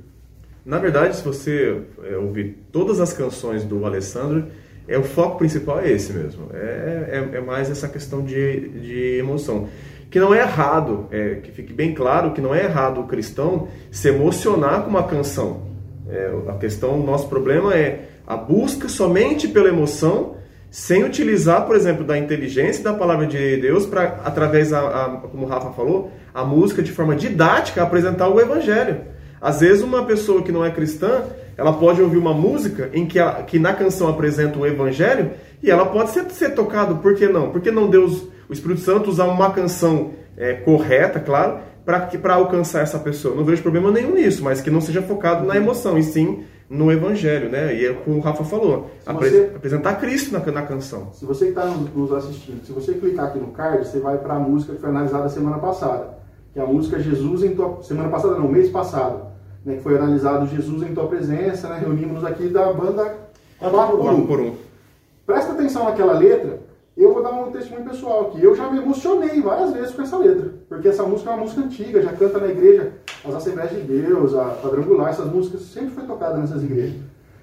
Na 0.66 0.80
verdade, 0.80 1.16
se 1.16 1.24
você 1.24 1.80
é, 2.04 2.18
ouvir 2.18 2.58
todas 2.72 3.00
as 3.00 3.14
canções 3.14 3.64
do 3.64 3.86
Alessandro, 3.86 4.48
é 4.88 4.98
o 4.98 5.04
foco 5.04 5.38
principal 5.38 5.80
é 5.80 5.92
esse 5.92 6.12
mesmo. 6.12 6.50
É, 6.54 7.28
é, 7.32 7.38
é 7.38 7.42
mais 7.42 7.70
essa 7.70 7.88
questão 7.88 8.24
de, 8.24 8.68
de 8.70 9.18
emoção. 9.20 9.70
Que 10.10 10.20
não 10.20 10.34
é 10.34 10.40
errado, 10.40 11.06
é, 11.12 11.36
que 11.36 11.52
fique 11.52 11.72
bem 11.72 11.94
claro 11.94 12.32
que 12.32 12.42
não 12.42 12.54
é 12.54 12.64
errado 12.64 13.00
o 13.00 13.08
cristão 13.08 13.68
se 13.92 14.10
emocionar 14.10 14.84
com 14.84 14.90
uma 14.90 15.04
canção. 15.04 15.68
É, 16.10 16.32
a 16.48 16.54
questão, 16.54 17.00
o 17.00 17.06
nosso 17.06 17.30
problema 17.30 17.76
é 17.76 18.11
a 18.32 18.38
busca 18.38 18.88
somente 18.88 19.46
pela 19.46 19.68
emoção, 19.68 20.38
sem 20.70 21.04
utilizar, 21.04 21.66
por 21.66 21.76
exemplo, 21.76 22.06
da 22.06 22.18
inteligência 22.18 22.82
da 22.82 22.94
palavra 22.94 23.28
de 23.28 23.58
Deus 23.58 23.86
para, 23.86 24.22
através, 24.24 24.72
a, 24.72 24.80
a, 24.80 25.10
como 25.18 25.46
o 25.46 25.50
Rafa 25.50 25.72
falou, 25.72 26.10
a 26.34 26.42
música 26.46 26.82
de 26.82 26.94
forma 26.94 27.14
didática 27.14 27.84
apresentar 27.84 28.30
o 28.30 28.40
evangelho. 28.40 29.02
Às 29.42 29.60
vezes 29.60 29.84
uma 29.84 30.06
pessoa 30.06 30.42
que 30.44 30.52
não 30.52 30.64
é 30.64 30.72
cristã, 30.72 31.24
ela 31.58 31.74
pode 31.74 32.02
ouvir 32.02 32.18
uma 32.18 32.34
música 32.34 32.90
em 32.94 33.06
que, 33.06 33.20
ela, 33.20 33.44
que 33.44 33.60
na 33.60 33.74
canção 33.74 34.08
apresenta 34.08 34.58
o 34.58 34.66
evangelho 34.66 35.32
e 35.62 35.70
ela 35.70 35.88
pode 35.88 36.12
ser, 36.12 36.24
ser 36.32 36.52
tocado. 36.52 37.00
Por 37.00 37.16
que 37.16 37.28
não? 37.28 37.50
Por 37.50 37.60
que 37.60 37.70
não 37.70 37.90
Deus, 37.90 38.30
o 38.48 38.54
Espírito 38.54 38.80
Santo, 38.80 39.10
usar 39.10 39.26
uma 39.26 39.52
canção 39.52 40.12
é, 40.38 40.54
correta, 40.54 41.20
claro, 41.20 41.60
para 41.84 42.34
alcançar 42.34 42.82
essa 42.82 42.98
pessoa? 42.98 43.36
Não 43.36 43.44
vejo 43.44 43.62
problema 43.62 43.92
nenhum 43.92 44.14
nisso, 44.14 44.42
mas 44.42 44.62
que 44.62 44.72
não 44.72 44.80
seja 44.80 45.02
focado 45.02 45.46
na 45.46 45.58
emoção, 45.58 45.98
e 45.98 46.04
sim 46.04 46.46
no 46.72 46.90
evangelho, 46.90 47.50
né? 47.50 47.76
E 47.76 47.86
é 47.86 47.94
como 47.94 48.18
o 48.18 48.22
Rafa 48.22 48.46
falou, 48.46 48.90
você, 49.06 49.52
apresentar 49.54 49.96
Cristo 49.96 50.32
na, 50.32 50.40
na 50.52 50.62
canção. 50.62 51.10
Se 51.12 51.26
você 51.26 51.50
está 51.50 51.66
nos 51.66 52.14
assistindo, 52.14 52.66
se 52.66 52.72
você 52.72 52.94
clicar 52.94 53.28
aqui 53.28 53.40
no 53.40 53.48
card, 53.48 53.86
você 53.86 54.00
vai 54.00 54.18
para 54.18 54.36
a 54.36 54.40
música 54.40 54.74
que 54.74 54.80
foi 54.80 54.90
analisada 54.90 55.28
semana 55.28 55.60
passada, 55.60 56.18
que 56.54 56.60
é 56.60 56.64
a 56.64 56.66
música 56.66 56.98
Jesus 56.98 57.44
em 57.44 57.54
tua... 57.54 57.84
Semana 57.84 58.08
passada 58.08 58.36
não, 58.36 58.48
mês 58.48 58.70
passado 58.70 59.32
né, 59.66 59.76
que 59.76 59.82
foi 59.82 59.98
analisado 59.98 60.48
Jesus 60.48 60.84
em 60.84 60.94
tua 60.94 61.08
presença, 61.08 61.68
né, 61.68 61.80
reunimos 61.80 62.24
aqui 62.24 62.48
da 62.48 62.72
banda 62.72 63.16
4 63.60 63.98
por 63.98 64.14
1. 64.14 64.28
por 64.28 64.40
um. 64.40 64.56
Presta 65.26 65.52
atenção 65.52 65.86
naquela 65.86 66.14
letra, 66.14 66.60
eu 66.98 67.14
vou 67.14 67.24
dar 67.24 67.32
um 67.32 67.52
testemunho 67.52 67.88
pessoal 67.88 68.28
aqui. 68.28 68.44
Eu 68.44 68.56
já 68.56 68.70
me 68.70 68.80
emocionei 68.80 69.42
várias 69.42 69.72
vezes 69.72 69.92
com 69.92 70.02
essa 70.02 70.18
letra, 70.18 70.54
porque 70.68 70.88
essa 70.88 71.04
música 71.04 71.30
é 71.30 71.34
uma 71.34 71.44
música 71.44 71.62
antiga, 71.62 72.02
já 72.02 72.14
canta 72.14 72.40
na 72.40 72.48
igreja, 72.48 72.92
as 73.26 73.36
Assembleias 73.36 73.72
de 73.72 73.82
Deus, 73.82 74.34
a 74.34 74.56
Quadrangular, 74.62 75.10
essas 75.10 75.32
músicas 75.32 75.62
sempre 75.62 75.92
foi 75.92 76.04
tocada 76.06 76.38
nessas 76.38 76.64
igrejas. 76.64 77.02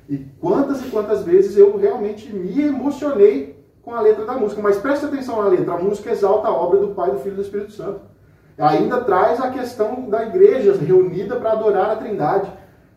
E 0.08 0.18
quantas 0.40 0.80
e 0.85 0.88
quantas 0.90 1.23
vezes 1.23 1.56
eu 1.56 1.76
realmente 1.76 2.32
me 2.32 2.62
emocionei 2.62 3.62
com 3.82 3.94
a 3.94 4.00
letra 4.00 4.25
da 4.25 4.35
música. 4.35 4.61
Mas 4.61 4.78
preste 4.78 5.04
atenção 5.04 5.42
na 5.42 5.49
letra, 5.49 5.75
a 5.75 5.78
música 5.78 6.11
exalta 6.11 6.49
a 6.49 6.52
obra 6.52 6.80
do 6.80 6.88
Pai, 6.88 7.11
do 7.11 7.18
Filho 7.18 7.35
e 7.35 7.37
do 7.37 7.42
Espírito 7.42 7.73
Santo 7.73 8.00
ainda 8.58 9.00
traz 9.00 9.40
a 9.40 9.50
questão 9.50 10.08
da 10.08 10.26
igreja 10.26 10.75
reunida 10.75 11.37
para 11.37 11.52
adorar 11.52 11.90
a 11.90 11.97
Trindade. 11.97 12.50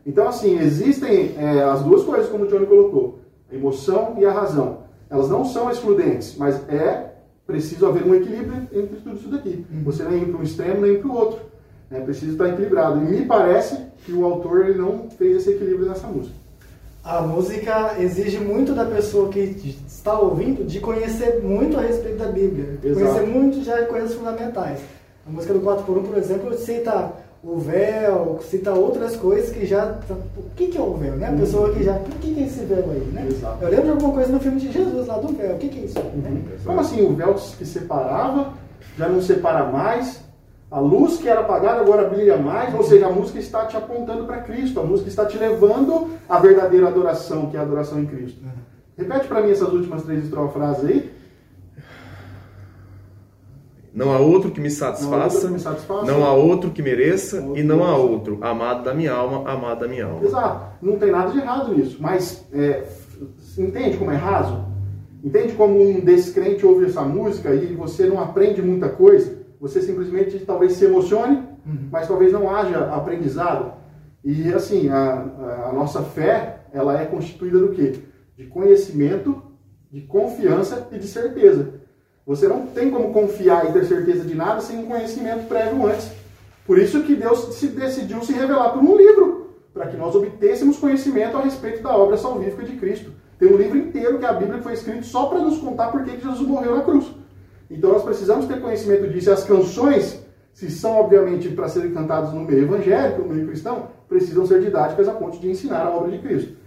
Então, 0.06 0.28
assim, 0.28 0.58
existem 0.58 1.36
é, 1.38 1.64
as 1.64 1.84
duas 1.84 2.04
coisas, 2.04 2.28
como 2.30 2.46
o 2.46 2.48
Johnny 2.48 2.66
colocou, 2.66 3.20
a 3.52 3.56
emoção 3.56 4.16
e 4.18 4.26
a 4.26 4.32
razão. 4.32 4.80
Elas 5.10 5.30
não 5.30 5.46
são 5.46 5.70
excludentes, 5.70 6.36
mas 6.38 6.68
é 6.68 7.12
preciso 7.46 7.86
haver 7.86 8.04
um 8.04 8.16
equilíbrio 8.16 8.68
entre 8.72 8.96
tudo 8.98 9.16
isso 9.16 9.30
daqui. 9.30 9.66
Uhum. 9.72 9.84
Você 9.84 10.04
nem 10.04 10.24
ir 10.24 10.26
para 10.28 10.40
um 10.40 10.44
extremo, 10.44 10.82
nem 10.82 11.00
para 11.00 11.10
o 11.10 11.16
outro. 11.16 11.51
É 11.92 12.00
preciso 12.00 12.34
estar 12.34 12.50
equilibrado. 12.50 13.00
E 13.00 13.10
me 13.10 13.26
parece 13.26 13.78
que 14.06 14.14
o 14.14 14.26
autor 14.26 14.68
ele 14.68 14.80
não 14.80 15.10
fez 15.10 15.38
esse 15.38 15.52
equilíbrio 15.52 15.90
nessa 15.90 16.08
música. 16.08 16.36
A 17.04 17.22
música 17.22 17.96
exige 18.00 18.38
muito 18.38 18.74
da 18.74 18.86
pessoa 18.86 19.30
que 19.30 19.40
está 19.88 20.20
ouvindo 20.20 20.64
de 20.64 20.80
conhecer 20.80 21.42
muito 21.44 21.78
a 21.78 21.82
respeito 21.82 22.20
da 22.20 22.28
Bíblia. 22.28 22.78
Exato. 22.84 23.06
Conhecer 23.06 23.28
muito 23.28 23.64
já 23.64 23.86
coisas 23.86 24.14
fundamentais. 24.14 24.80
A 25.28 25.32
música 25.32 25.54
do 25.54 25.62
4x1, 25.62 26.04
por 26.04 26.18
exemplo, 26.18 26.58
cita 26.58 27.12
o 27.44 27.58
véu, 27.58 28.40
cita 28.44 28.72
outras 28.72 29.16
coisas 29.16 29.50
que 29.50 29.66
já. 29.66 29.98
O 30.38 30.56
que, 30.56 30.68
que 30.68 30.78
é 30.78 30.82
o 30.82 30.94
véu? 30.94 31.16
Né? 31.16 31.28
A 31.28 31.32
pessoa 31.32 31.74
que 31.74 31.84
já. 31.84 31.94
O 31.96 32.04
que, 32.04 32.34
que 32.36 32.40
é 32.40 32.46
esse 32.46 32.64
véu 32.66 32.86
aí? 32.92 33.00
Né? 33.12 33.28
Eu 33.60 33.70
lembro 33.70 33.86
de 33.86 33.92
alguma 33.92 34.14
coisa 34.14 34.32
no 34.32 34.40
filme 34.40 34.60
de 34.60 34.72
Jesus 34.72 35.08
lá 35.08 35.18
do 35.18 35.30
véu. 35.30 35.56
O 35.56 35.58
que, 35.58 35.70
que 35.70 35.80
é 35.80 35.84
isso? 35.86 36.00
Né? 36.00 36.30
Uhum. 36.30 36.44
Como 36.64 36.80
assim? 36.80 37.02
O 37.02 37.16
véu 37.16 37.34
que 37.34 37.66
separava, 37.66 38.54
já 38.96 39.10
não 39.10 39.22
separa 39.22 39.66
mais. 39.66 40.22
A 40.72 40.80
luz 40.80 41.18
que 41.18 41.28
era 41.28 41.42
apagada 41.42 41.82
agora 41.82 42.08
brilha 42.08 42.38
mais, 42.38 42.74
ou 42.74 42.82
seja, 42.82 43.08
a 43.08 43.12
música 43.12 43.40
está 43.40 43.66
te 43.66 43.76
apontando 43.76 44.24
para 44.24 44.38
Cristo, 44.38 44.80
a 44.80 44.84
música 44.84 45.10
está 45.10 45.26
te 45.26 45.38
levando 45.38 46.12
à 46.30 46.40
verdadeira 46.40 46.88
adoração, 46.88 47.48
que 47.48 47.58
é 47.58 47.60
a 47.60 47.64
adoração 47.64 48.00
em 48.00 48.06
Cristo. 48.06 48.42
Uhum. 48.42 48.52
Repete 48.98 49.28
para 49.28 49.42
mim 49.42 49.52
essas 49.52 49.68
últimas 49.74 50.04
três 50.04 50.30
frases 50.54 50.90
aí. 50.90 51.12
Não 53.94 54.14
há 54.14 54.20
outro 54.20 54.52
que 54.52 54.62
me 54.62 54.70
satisfaça, 54.70 55.48
não, 55.48 55.54
me 55.56 55.60
satisfaça, 55.60 56.06
não 56.06 56.24
há 56.24 56.34
outro 56.34 56.72
que 56.72 56.82
mereça 56.82 57.42
outro 57.42 57.58
e 57.58 57.64
não 57.64 57.84
há 57.84 57.98
outro, 57.98 58.38
amado 58.40 58.86
da 58.86 58.94
minha 58.94 59.12
alma, 59.12 59.52
amado 59.52 59.82
da 59.82 59.88
minha 59.90 60.06
alma. 60.06 60.24
Exato, 60.24 60.78
não 60.82 60.98
tem 60.98 61.12
nada 61.12 61.34
de 61.34 61.40
errado 61.40 61.76
nisso, 61.76 61.98
mas 62.00 62.46
é, 62.54 62.88
entende 63.58 63.98
como 63.98 64.12
é 64.12 64.16
raso? 64.16 64.64
Entende 65.22 65.52
como 65.54 65.82
um 65.82 66.00
descrente 66.00 66.66
ouve 66.66 66.86
essa 66.86 67.02
música 67.02 67.54
e 67.54 67.76
você 67.76 68.06
não 68.08 68.22
aprende 68.22 68.62
muita 68.62 68.88
coisa? 68.88 69.41
Você 69.62 69.80
simplesmente 69.80 70.40
talvez 70.40 70.74
se 70.74 70.86
emocione, 70.86 71.38
uhum. 71.64 71.88
mas 71.92 72.08
talvez 72.08 72.34
não 72.34 72.50
haja 72.50 72.80
aprendizado. 72.96 73.74
E 74.26 74.52
assim, 74.52 74.90
a, 74.90 75.68
a 75.68 75.72
nossa 75.72 76.02
fé, 76.02 76.64
ela 76.74 77.00
é 77.00 77.06
constituída 77.06 77.60
do 77.60 77.70
quê? 77.70 77.94
De 78.36 78.48
conhecimento, 78.48 79.40
de 79.92 80.02
confiança 80.02 80.88
e 80.92 80.98
de 80.98 81.08
certeza. 81.08 81.76
Você 82.26 82.48
não 82.48 82.66
tem 82.66 82.90
como 82.90 83.14
confiar 83.14 83.70
e 83.70 83.72
ter 83.72 83.86
certeza 83.86 84.26
de 84.26 84.34
nada 84.34 84.62
sem 84.62 84.80
um 84.80 84.88
conhecimento 84.88 85.48
prévio 85.48 85.86
antes. 85.86 86.12
Por 86.66 86.80
isso 86.80 87.04
que 87.04 87.16
Deus 87.16 87.54
se 87.56 87.68
decidiu 87.68 88.24
se 88.24 88.34
revelar 88.34 88.70
por 88.70 88.82
um 88.82 88.98
livro, 88.98 89.52
para 89.72 89.88
que 89.88 89.98
nós 89.98 90.16
obtêssemos 90.16 90.80
conhecimento 90.80 91.38
a 91.38 91.42
respeito 91.42 91.84
da 91.84 91.96
obra 91.96 92.18
salvífica 92.18 92.64
de 92.64 92.78
Cristo. 92.78 93.12
Tem 93.38 93.48
um 93.48 93.58
livro 93.58 93.78
inteiro 93.78 94.18
que 94.18 94.26
é 94.26 94.28
a 94.28 94.34
Bíblia 94.34 94.58
que 94.58 94.64
foi 94.64 94.74
escrito 94.74 95.06
só 95.06 95.28
para 95.28 95.40
nos 95.40 95.60
contar 95.60 95.92
por 95.92 96.04
que 96.04 96.20
Jesus 96.20 96.48
morreu 96.48 96.76
na 96.76 96.84
cruz. 96.84 97.21
Então 97.72 97.94
nós 97.94 98.04
precisamos 98.04 98.46
ter 98.46 98.60
conhecimento 98.60 99.08
disso. 99.08 99.30
E 99.30 99.34
as 99.34 99.44
canções, 99.46 100.22
se 100.54 100.70
são 100.70 100.92
obviamente 100.98 101.50
para 101.50 101.70
serem 101.70 101.94
cantadas 101.94 102.34
no 102.34 102.42
meio 102.42 102.64
evangélico, 102.64 103.22
no 103.22 103.34
meio 103.34 103.48
cristão, 103.48 103.90
precisam 104.10 104.46
ser 104.46 104.62
didáticas 104.62 105.08
a 105.08 105.14
ponto 105.14 105.40
de 105.40 105.50
ensinar 105.50 105.86
a 105.86 105.90
obra 105.90 106.12
de 106.12 106.20
Cristo. 106.20 106.58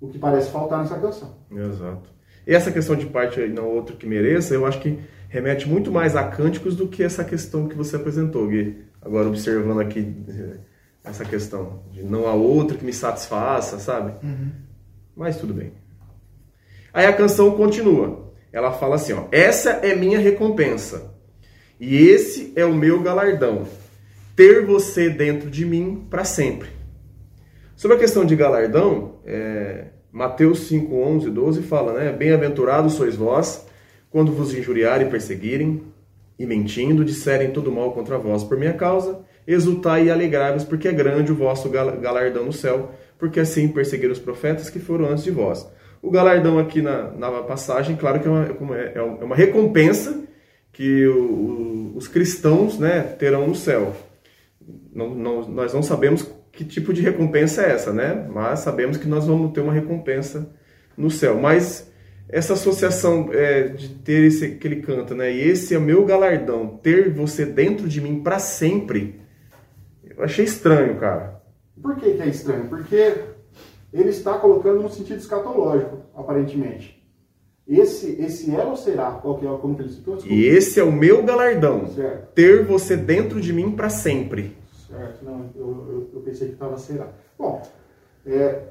O 0.00 0.08
que 0.08 0.18
parece 0.18 0.50
faltar 0.50 0.80
nessa 0.80 0.98
canção. 0.98 1.36
Exato. 1.50 2.08
E 2.46 2.54
essa 2.54 2.72
questão 2.72 2.96
de 2.96 3.06
parte 3.06 3.40
não 3.48 3.68
outro 3.68 3.96
que 3.96 4.06
mereça, 4.06 4.54
eu 4.54 4.66
acho 4.66 4.80
que 4.80 4.98
remete 5.28 5.68
muito 5.68 5.92
mais 5.92 6.16
a 6.16 6.24
cânticos 6.24 6.74
do 6.74 6.88
que 6.88 7.02
essa 7.02 7.24
questão 7.24 7.68
que 7.68 7.76
você 7.76 7.96
apresentou, 7.96 8.46
Gui. 8.48 8.84
Agora 9.00 9.28
observando 9.28 9.80
aqui 9.80 10.14
eh, 10.28 10.56
essa 11.04 11.24
questão 11.24 11.82
de 11.92 12.02
não 12.02 12.26
há 12.26 12.32
outro 12.32 12.78
que 12.78 12.84
me 12.84 12.92
satisfaça, 12.92 13.78
sabe? 13.78 14.12
Uhum. 14.24 14.50
Mas 15.14 15.36
tudo 15.36 15.52
bem. 15.52 15.72
Aí 16.92 17.06
a 17.06 17.12
canção 17.12 17.50
continua. 17.52 18.23
Ela 18.54 18.72
fala 18.72 18.94
assim, 18.94 19.12
ó: 19.12 19.24
"Essa 19.32 19.70
é 19.82 19.94
minha 19.94 20.18
recompensa 20.18 21.12
e 21.80 21.96
esse 22.06 22.52
é 22.54 22.64
o 22.64 22.72
meu 22.72 23.02
galardão, 23.02 23.66
ter 24.36 24.64
você 24.64 25.10
dentro 25.10 25.50
de 25.50 25.66
mim 25.66 26.06
para 26.08 26.24
sempre." 26.24 26.68
Sobre 27.74 27.96
a 27.96 28.00
questão 28.00 28.24
de 28.24 28.36
galardão, 28.36 29.16
é, 29.26 29.86
Mateus 30.12 30.68
5, 30.68 30.94
11, 30.94 31.30
12 31.30 31.62
fala, 31.62 31.92
né? 31.94 32.12
Bem-aventurados 32.12 32.94
sois 32.94 33.16
vós, 33.16 33.66
quando 34.08 34.30
vos 34.30 34.54
injuriarem 34.54 35.10
perseguirem, 35.10 35.82
e 36.38 36.46
mentindo, 36.46 37.04
disserem 37.04 37.50
todo 37.50 37.70
mal 37.70 37.92
contra 37.92 38.18
vós 38.18 38.42
por 38.42 38.56
minha 38.56 38.72
causa, 38.72 39.20
exultai 39.46 40.06
e 40.06 40.10
alegrai-vos, 40.10 40.64
porque 40.64 40.88
é 40.88 40.92
grande 40.92 41.32
o 41.32 41.34
vosso 41.34 41.68
galardão 41.68 42.44
no 42.44 42.52
céu, 42.52 42.92
porque 43.18 43.40
assim 43.40 43.68
perseguiram 43.68 44.12
os 44.12 44.18
profetas 44.18 44.68
que 44.68 44.78
foram 44.78 45.06
antes 45.06 45.24
de 45.24 45.30
vós. 45.30 45.66
O 46.04 46.10
galardão 46.10 46.58
aqui 46.58 46.82
na, 46.82 47.10
na 47.12 47.30
passagem, 47.42 47.96
claro 47.96 48.20
que 48.20 48.28
é 48.28 48.30
uma, 48.30 48.76
é, 48.76 48.92
é 48.96 49.24
uma 49.24 49.34
recompensa 49.34 50.22
que 50.70 51.06
o, 51.06 51.92
os 51.94 52.06
cristãos 52.06 52.78
né, 52.78 53.00
terão 53.18 53.46
no 53.46 53.54
céu. 53.54 53.96
Não, 54.92 55.14
não, 55.14 55.48
nós 55.48 55.72
não 55.72 55.82
sabemos 55.82 56.28
que 56.52 56.64
tipo 56.64 56.92
de 56.92 57.00
recompensa 57.00 57.62
é 57.62 57.72
essa, 57.72 57.92
né? 57.92 58.26
Mas 58.30 58.60
sabemos 58.60 58.96
que 58.96 59.08
nós 59.08 59.26
vamos 59.26 59.52
ter 59.52 59.60
uma 59.60 59.72
recompensa 59.72 60.54
no 60.96 61.10
céu. 61.10 61.38
Mas 61.40 61.90
essa 62.28 62.52
associação 62.52 63.30
é, 63.32 63.68
de 63.68 63.88
ter 63.88 64.24
esse 64.24 64.56
que 64.56 64.66
ele 64.66 64.82
canta, 64.82 65.14
né? 65.14 65.32
E 65.32 65.40
esse 65.40 65.74
é 65.74 65.78
meu 65.78 66.04
galardão, 66.04 66.78
ter 66.82 67.12
você 67.12 67.44
dentro 67.44 67.88
de 67.88 68.00
mim 68.00 68.22
para 68.22 68.38
sempre. 68.38 69.20
Eu 70.04 70.22
achei 70.22 70.44
estranho, 70.44 70.96
cara. 70.96 71.42
Por 71.80 71.96
que, 71.96 72.12
que 72.12 72.22
é 72.22 72.28
estranho? 72.28 72.68
Porque 72.68 73.14
ele 73.94 74.10
está 74.10 74.36
colocando 74.38 74.82
no 74.82 74.90
sentido 74.90 75.18
escatológico, 75.18 75.98
aparentemente. 76.16 77.00
Esse, 77.66 78.20
esse 78.20 78.54
é 78.54 78.62
ou 78.62 78.76
será? 78.76 79.12
Qual 79.12 79.38
que 79.38 79.46
é 79.46 79.56
como 79.56 79.76
que 79.76 79.82
ele 79.82 79.90
citou? 79.90 80.18
E 80.26 80.44
esse 80.44 80.78
é 80.78 80.82
o 80.82 80.92
meu 80.92 81.22
galardão, 81.22 81.86
certo. 81.86 82.32
ter 82.34 82.64
você 82.64 82.96
dentro 82.96 83.40
de 83.40 83.52
mim 83.52 83.70
para 83.70 83.88
sempre. 83.88 84.54
Certo, 84.86 85.24
não, 85.24 85.48
eu, 85.54 85.66
eu, 85.88 86.10
eu 86.12 86.20
pensei 86.20 86.48
que 86.48 86.54
estava 86.54 86.76
será. 86.76 87.08
Bom, 87.38 87.62
é, 88.26 88.62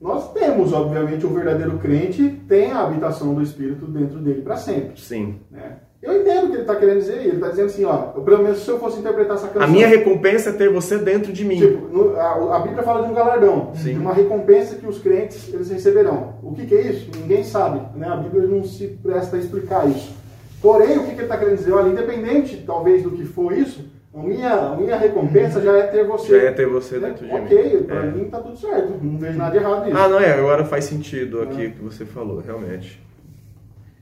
nós 0.00 0.32
temos, 0.32 0.72
obviamente, 0.72 1.24
o 1.24 1.30
verdadeiro 1.30 1.78
crente 1.78 2.28
tem 2.48 2.72
a 2.72 2.84
habitação 2.84 3.34
do 3.34 3.42
Espírito 3.42 3.86
dentro 3.86 4.18
dele 4.18 4.42
para 4.42 4.56
sempre. 4.56 5.00
Sim. 5.00 5.40
Né? 5.50 5.78
Eu 6.04 6.20
entendo 6.20 6.44
o 6.44 6.48
que 6.48 6.56
ele 6.56 6.60
está 6.62 6.76
querendo 6.76 6.98
dizer. 6.98 7.18
Ele 7.18 7.36
está 7.36 7.48
dizendo 7.48 7.66
assim, 7.66 7.84
ó, 7.84 7.96
pelo 7.96 8.42
menos 8.42 8.58
se 8.58 8.68
eu 8.68 8.78
fosse 8.78 9.00
interpretar 9.00 9.36
essa 9.36 9.48
canção... 9.48 9.62
A 9.62 9.66
minha 9.66 9.86
recompensa 9.86 10.50
é 10.50 10.52
ter 10.52 10.70
você 10.70 10.98
dentro 10.98 11.32
de 11.32 11.44
mim. 11.44 11.58
Tipo, 11.58 11.88
no, 11.88 12.16
a, 12.16 12.56
a, 12.56 12.58
Bíblia 12.60 12.82
fala 12.82 13.06
de 13.06 13.10
um 13.10 13.14
galardão, 13.14 13.72
Sim. 13.74 13.94
de 13.94 13.98
uma 13.98 14.12
recompensa 14.12 14.76
que 14.76 14.86
os 14.86 14.98
crentes 14.98 15.52
eles 15.52 15.70
receberão. 15.70 16.34
O 16.42 16.52
que, 16.52 16.66
que, 16.66 16.74
é 16.74 16.82
isso? 16.82 17.10
Ninguém 17.18 17.42
sabe. 17.42 17.80
Né? 17.96 18.06
A 18.06 18.16
Bíblia 18.16 18.46
não 18.46 18.62
se 18.64 18.86
presta 19.02 19.36
a 19.36 19.38
explicar 19.38 19.88
isso. 19.88 20.14
Porém, 20.60 20.98
o 20.98 21.04
que, 21.04 21.10
que 21.10 21.16
ele 21.16 21.22
está 21.22 21.38
querendo 21.38 21.56
dizer? 21.56 21.72
Olha, 21.72 21.88
independente, 21.88 22.62
talvez, 22.66 23.02
do 23.02 23.10
que 23.10 23.24
for 23.24 23.52
isso, 23.52 23.84
a 24.14 24.22
minha, 24.22 24.52
a 24.52 24.76
minha 24.76 24.96
recompensa 24.96 25.60
já 25.60 25.76
é 25.76 25.82
ter 25.88 26.06
você. 26.06 26.40
Já 26.40 26.48
é 26.48 26.52
ter 26.52 26.66
você 26.66 27.00
dentro 27.00 27.26
de 27.26 27.34
okay, 27.34 27.40
mim. 27.40 27.44
Ok, 27.44 27.82
pra 27.82 27.96
é. 27.96 28.10
mim 28.10 28.24
tá 28.24 28.40
tudo 28.40 28.56
certo. 28.56 28.92
Não 29.02 29.18
vejo 29.18 29.38
nada 29.38 29.56
errado 29.56 29.84
nisso. 29.86 29.96
Ah, 29.96 30.08
não 30.08 30.20
é. 30.20 30.32
Agora 30.32 30.64
faz 30.64 30.84
sentido 30.84 31.42
aqui 31.42 31.66
o 31.66 31.72
que 31.72 31.82
você 31.82 32.04
falou, 32.04 32.40
realmente. 32.40 33.02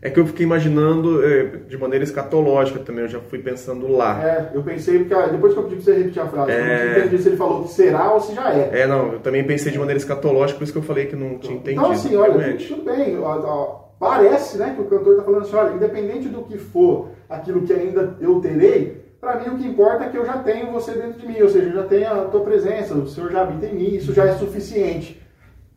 É 0.04 0.10
que 0.10 0.18
eu 0.18 0.26
fiquei 0.26 0.44
imaginando 0.44 1.24
é, 1.24 1.44
de 1.68 1.78
maneira 1.78 2.04
escatológica 2.04 2.80
também, 2.80 3.04
eu 3.04 3.08
já 3.08 3.20
fui 3.20 3.38
pensando 3.38 3.86
lá. 3.86 4.20
É, 4.20 4.50
eu 4.52 4.60
pensei, 4.60 4.98
porque 4.98 5.14
ah, 5.14 5.28
depois 5.28 5.52
que 5.52 5.60
eu 5.60 5.62
pedi 5.62 5.76
pra 5.76 5.84
você 5.84 5.96
repetir 5.96 6.22
a 6.22 6.26
frase, 6.26 6.50
é... 6.50 6.56
eu 6.56 6.64
não 6.64 6.98
entendi 6.98 7.22
se 7.22 7.28
ele 7.28 7.36
falou 7.36 7.62
que 7.62 7.70
será 7.70 8.12
ou 8.12 8.20
se 8.20 8.34
já 8.34 8.52
é. 8.52 8.80
É, 8.80 8.86
não, 8.88 9.12
eu 9.12 9.20
também 9.20 9.44
pensei 9.44 9.70
de 9.70 9.78
maneira 9.78 9.98
escatológica, 9.98 10.58
por 10.58 10.64
isso 10.64 10.72
que 10.72 10.78
eu 10.80 10.82
falei 10.82 11.06
que 11.06 11.14
não 11.14 11.38
tinha 11.38 11.54
então, 11.54 11.72
entendido. 11.72 11.80
Então, 11.80 11.90
assim, 11.92 12.16
olha, 12.16 12.36
realmente. 12.36 12.66
tudo 12.66 12.82
bem, 12.82 13.16
ó, 13.20 13.38
ó, 13.44 13.66
parece 14.00 14.58
né, 14.58 14.72
que 14.74 14.82
o 14.82 14.86
cantor 14.86 15.12
está 15.12 15.22
falando 15.22 15.42
assim, 15.42 15.54
olha, 15.54 15.74
independente 15.74 16.28
do 16.28 16.42
que 16.42 16.58
for 16.58 17.10
aquilo 17.30 17.62
que 17.62 17.72
ainda 17.72 18.16
eu 18.20 18.40
terei, 18.40 19.00
para 19.20 19.38
mim, 19.38 19.54
o 19.54 19.56
que 19.56 19.68
importa 19.68 20.06
é 20.06 20.08
que 20.08 20.18
eu 20.18 20.26
já 20.26 20.38
tenho 20.38 20.72
você 20.72 20.90
dentro 20.94 21.20
de 21.20 21.28
mim, 21.28 21.40
ou 21.40 21.48
seja, 21.48 21.68
eu 21.68 21.74
já 21.74 21.84
tenho 21.84 22.12
a 22.12 22.24
tua 22.24 22.40
presença, 22.40 22.92
o 22.94 23.06
Senhor 23.06 23.30
já 23.30 23.42
habita 23.42 23.66
em 23.66 23.74
mim, 23.76 23.94
isso 23.94 24.12
já 24.12 24.24
é 24.24 24.32
suficiente. 24.32 25.22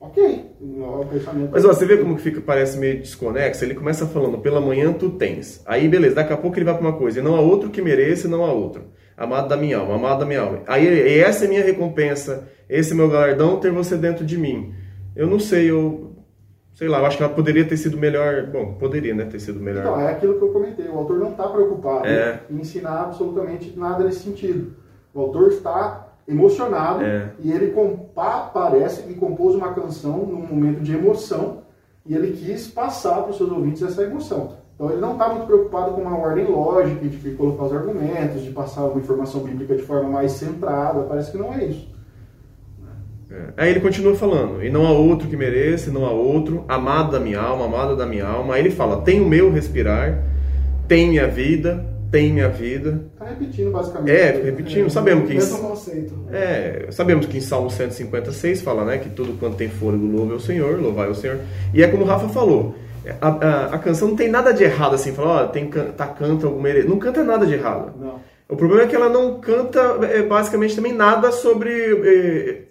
Ok, 0.08 0.52
o 0.62 1.06
pensamento. 1.06 1.50
Mas 1.52 1.66
ó, 1.66 1.70
você 1.70 1.86
vê 1.86 1.98
como 1.98 2.16
que 2.16 2.22
fica, 2.22 2.40
parece 2.40 2.78
meio 2.78 3.00
desconexo? 3.00 3.64
Ele 3.64 3.74
começa 3.74 4.06
falando, 4.06 4.38
pela 4.38 4.62
manhã 4.62 4.94
tu 4.94 5.10
tens. 5.10 5.64
Aí, 5.66 5.88
beleza, 5.88 6.16
daqui 6.16 6.32
a 6.32 6.38
pouco 6.38 6.58
ele 6.58 6.66
vai 6.66 6.76
para 6.76 6.88
uma 6.88 6.98
coisa, 6.98 7.20
e 7.20 7.24
não 7.24 7.36
há 7.36 7.42
outro 7.42 7.70
que 7.70 7.82
mereça, 7.82 8.28
não 8.28 8.46
há 8.46 8.52
outro. 8.52 8.84
Amado 9.18 9.48
da 9.48 9.58
minha 9.58 9.78
alma, 9.78 9.96
amado 9.96 10.20
da 10.20 10.26
minha 10.26 10.42
alma. 10.42 10.62
Aí, 10.68 11.20
essa 11.20 11.46
é 11.46 11.48
minha 11.48 11.64
recompensa, 11.64 12.48
esse 12.70 12.92
é 12.92 12.96
meu 12.96 13.10
galardão, 13.10 13.60
ter 13.60 13.72
você 13.72 13.98
dentro 13.98 14.24
de 14.24 14.38
mim. 14.38 14.74
Eu 15.16 15.26
não 15.28 15.40
sei, 15.40 15.72
eu 15.72 16.14
sei 16.76 16.90
lá, 16.90 17.00
eu 17.00 17.06
acho 17.06 17.18
que 17.18 17.24
ela 17.24 17.34
poderia 17.34 17.66
ter 17.66 17.78
sido 17.78 17.98
melhor. 17.98 18.48
Bom, 18.48 18.74
poderia, 18.74 19.16
né, 19.16 19.26
ter 19.26 19.40
sido 19.40 19.60
melhor. 19.60 19.82
Então, 19.82 20.00
é 20.00 20.12
aquilo 20.12 20.38
que 20.38 20.44
eu 20.44 20.50
comentei. 20.50 20.88
O 20.88 20.98
autor 21.00 21.18
não 21.18 21.32
está 21.32 21.48
preocupado 21.48 22.06
é. 22.06 22.42
em 22.50 22.60
ensinar 22.60 23.04
absolutamente 23.04 23.74
nada 23.78 24.04
nesse 24.04 24.20
sentido. 24.20 24.74
O 25.14 25.22
autor 25.22 25.48
está 25.48 26.05
emocionado 26.28 27.04
é. 27.04 27.32
e 27.40 27.52
ele 27.52 27.74
aparece 28.16 29.10
e 29.10 29.14
compôs 29.14 29.56
uma 29.56 29.74
canção 29.74 30.26
num 30.26 30.46
momento 30.48 30.82
de 30.82 30.96
emoção 30.96 31.64
e 32.06 32.14
ele 32.16 32.32
quis 32.32 32.68
passar 32.68 33.22
para 33.22 33.32
os 33.32 33.38
seus 33.38 33.52
ouvintes 33.52 33.82
essa 33.82 34.04
emoção. 34.04 34.54
Então 34.76 34.92
ele 34.92 35.00
não 35.00 35.14
está 35.14 35.30
muito 35.30 35.46
preocupado 35.46 35.94
com 35.94 36.02
uma 36.02 36.18
ordem 36.18 36.46
lógica, 36.46 37.08
de 37.08 37.32
colocar 37.32 37.66
os 37.66 37.74
argumentos, 37.74 38.44
de 38.44 38.52
passar 38.52 38.86
uma 38.86 39.00
informação 39.00 39.42
bíblica 39.42 39.76
de 39.76 39.84
forma 39.84 40.10
mais 40.10 40.34
centrada. 40.34 41.04
Parece 41.04 41.32
que 41.32 41.38
não 41.38 41.54
é 41.54 41.66
isso. 41.66 41.96
É. 43.32 43.54
Aí 43.58 43.70
ele 43.72 43.80
continua 43.80 44.16
falando, 44.16 44.64
e 44.64 44.70
não 44.70 44.86
há 44.86 44.92
outro 44.92 45.28
que 45.28 45.36
mereça, 45.36 45.92
não 45.92 46.06
há 46.06 46.12
outro, 46.12 46.64
amado 46.68 47.12
da 47.12 47.20
minha 47.20 47.40
alma, 47.40 47.66
amado 47.66 47.96
da 47.96 48.06
minha 48.06 48.28
alma. 48.28 48.56
Aí 48.56 48.62
ele 48.62 48.70
fala, 48.70 49.02
tem 49.02 49.22
o 49.22 49.28
meu 49.28 49.52
respirar, 49.52 50.24
tem 50.88 51.10
minha 51.10 51.28
vida, 51.28 51.84
tem 52.16 52.32
minha 52.32 52.48
vida. 52.48 53.10
Está 53.14 53.26
repetindo 53.26 53.72
basicamente. 53.72 54.16
É, 54.16 54.42
repetindo. 54.42 54.86
É, 54.86 54.90
sabemos 54.90 55.28
que 55.28 55.34
mesmo 55.34 55.60
conceito. 55.60 56.14
É, 56.32 56.88
sabemos 56.90 57.26
que 57.26 57.38
em 57.38 57.42
Salmo 57.42 57.70
156 57.70 58.62
fala, 58.62 58.86
né, 58.86 59.00
que 59.00 59.10
tudo 59.10 59.38
quanto 59.38 59.58
tem 59.58 59.68
fôlego 59.68 60.06
louve 60.06 60.32
ao 60.32 60.40
Senhor, 60.40 60.80
louvai 60.80 61.10
ao 61.10 61.14
Senhor. 61.14 61.40
E 61.74 61.84
é 61.84 61.88
como 61.90 62.04
o 62.04 62.08
Rafa 62.08 62.30
falou, 62.30 62.74
a, 63.20 63.28
a, 63.28 63.66
a 63.76 63.80
canção 63.80 64.08
não 64.08 64.16
tem 64.16 64.30
nada 64.30 64.54
de 64.54 64.64
errado 64.64 64.96
assim, 64.96 65.12
falar, 65.12 65.44
ó, 65.44 65.48
tem 65.48 65.70
tá 65.70 66.08
canta 66.08 66.48
alguma 66.48 66.70
não 66.86 66.98
canta 66.98 67.22
nada 67.22 67.46
de 67.46 67.54
errado. 67.54 67.94
Não. 68.00 68.22
O 68.48 68.56
problema 68.56 68.84
é 68.84 68.88
que 68.88 68.96
ela 68.96 69.10
não 69.10 69.42
canta 69.42 70.00
é, 70.04 70.22
basicamente 70.22 70.74
também 70.74 70.94
nada 70.94 71.34
sobre 71.34 71.70
é, 71.70 72.62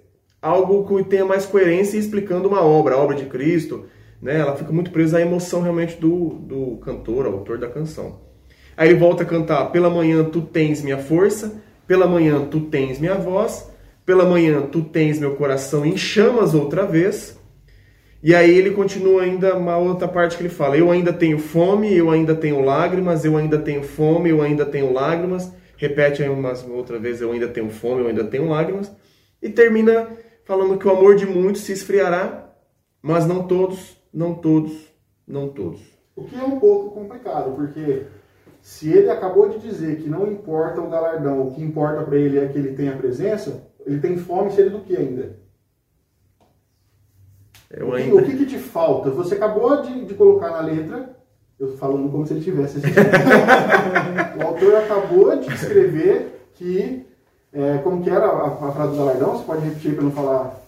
algo 0.40 0.86
que 0.86 1.04
tenha 1.04 1.26
mais 1.26 1.44
coerência 1.44 1.98
explicando 1.98 2.48
uma 2.48 2.62
obra, 2.62 2.94
a 2.94 2.98
obra 2.98 3.14
de 3.14 3.26
Cristo, 3.26 3.84
né? 4.22 4.38
Ela 4.38 4.56
fica 4.56 4.72
muito 4.72 4.90
presa 4.90 5.18
à 5.18 5.20
emoção 5.20 5.60
realmente 5.60 6.00
do, 6.00 6.30
do 6.30 6.76
cantor, 6.78 7.26
autor 7.26 7.58
da 7.58 7.68
canção. 7.68 8.24
Aí 8.76 8.90
ele 8.90 8.98
volta 8.98 9.22
a 9.22 9.26
cantar: 9.26 9.66
Pela 9.66 9.90
manhã 9.90 10.24
tu 10.24 10.42
tens 10.42 10.82
minha 10.82 10.98
força, 10.98 11.62
pela 11.86 12.06
manhã 12.06 12.44
tu 12.50 12.60
tens 12.60 12.98
minha 12.98 13.14
voz, 13.14 13.70
pela 14.04 14.24
manhã 14.24 14.62
tu 14.62 14.82
tens 14.82 15.18
meu 15.18 15.36
coração 15.36 15.84
em 15.84 15.96
chamas 15.96 16.54
outra 16.54 16.84
vez. 16.84 17.38
E 18.22 18.34
aí 18.34 18.56
ele 18.56 18.70
continua 18.70 19.22
ainda 19.22 19.54
uma 19.54 19.76
outra 19.76 20.08
parte 20.08 20.36
que 20.36 20.42
ele 20.42 20.48
fala: 20.48 20.76
Eu 20.76 20.90
ainda 20.90 21.12
tenho 21.12 21.38
fome, 21.38 21.94
eu 21.94 22.10
ainda 22.10 22.34
tenho 22.34 22.64
lágrimas, 22.64 23.24
eu 23.24 23.36
ainda 23.36 23.58
tenho 23.58 23.82
fome, 23.82 24.30
eu 24.30 24.40
ainda 24.40 24.64
tenho 24.64 24.92
lágrimas. 24.92 25.52
Repete 25.76 26.22
aí 26.22 26.28
uma 26.28 26.52
outra 26.70 26.98
vez: 26.98 27.20
Eu 27.20 27.32
ainda 27.32 27.48
tenho 27.48 27.68
fome, 27.68 28.00
eu 28.00 28.08
ainda 28.08 28.24
tenho 28.24 28.48
lágrimas. 28.48 28.90
E 29.42 29.50
termina 29.50 30.08
falando 30.44 30.78
que 30.78 30.88
o 30.88 30.90
amor 30.90 31.16
de 31.16 31.26
muitos 31.26 31.62
se 31.62 31.72
esfriará, 31.72 32.50
mas 33.02 33.26
não 33.26 33.46
todos, 33.46 33.98
não 34.12 34.34
todos, 34.34 34.72
não 35.28 35.48
todos. 35.48 35.82
O 36.16 36.24
que 36.24 36.34
é 36.34 36.42
um 36.42 36.58
pouco 36.58 36.94
complicado, 36.94 37.54
porque 37.54 38.04
se 38.64 38.90
ele 38.90 39.10
acabou 39.10 39.46
de 39.50 39.58
dizer 39.58 39.96
que 39.96 40.08
não 40.08 40.26
importa 40.26 40.80
o 40.80 40.88
galardão, 40.88 41.42
o 41.42 41.54
que 41.54 41.62
importa 41.62 42.02
para 42.02 42.16
ele 42.16 42.38
é 42.38 42.48
que 42.48 42.56
ele 42.56 42.72
tenha 42.72 42.96
presença, 42.96 43.62
ele 43.84 44.00
tem 44.00 44.16
fome 44.16 44.50
sede 44.52 44.70
do 44.70 44.80
que 44.80 44.96
ainda? 44.96 45.36
Eu 47.70 47.88
o, 47.88 47.90
que, 47.90 47.96
ainda... 47.98 48.16
o 48.16 48.24
que, 48.24 48.36
que, 48.38 48.46
te 48.46 48.58
falta? 48.58 49.10
Você 49.10 49.34
acabou 49.34 49.82
de, 49.82 50.06
de 50.06 50.14
colocar 50.14 50.48
na 50.48 50.60
letra, 50.60 51.14
eu 51.60 51.76
falando 51.76 52.10
como 52.10 52.26
se 52.26 52.32
ele 52.32 52.40
tivesse 52.40 52.78
o 54.40 54.46
autor 54.46 54.76
acabou 54.76 55.36
de 55.36 55.52
escrever 55.52 56.48
que, 56.54 57.04
é, 57.52 57.76
como 57.84 58.02
que 58.02 58.08
era 58.08 58.24
a, 58.24 58.46
a 58.46 58.72
frase 58.72 58.92
do 58.92 58.96
galardão? 58.96 59.32
Você 59.36 59.44
pode 59.44 59.62
repetir 59.62 59.94
para 59.94 60.04
não 60.04 60.10
falar 60.10 60.58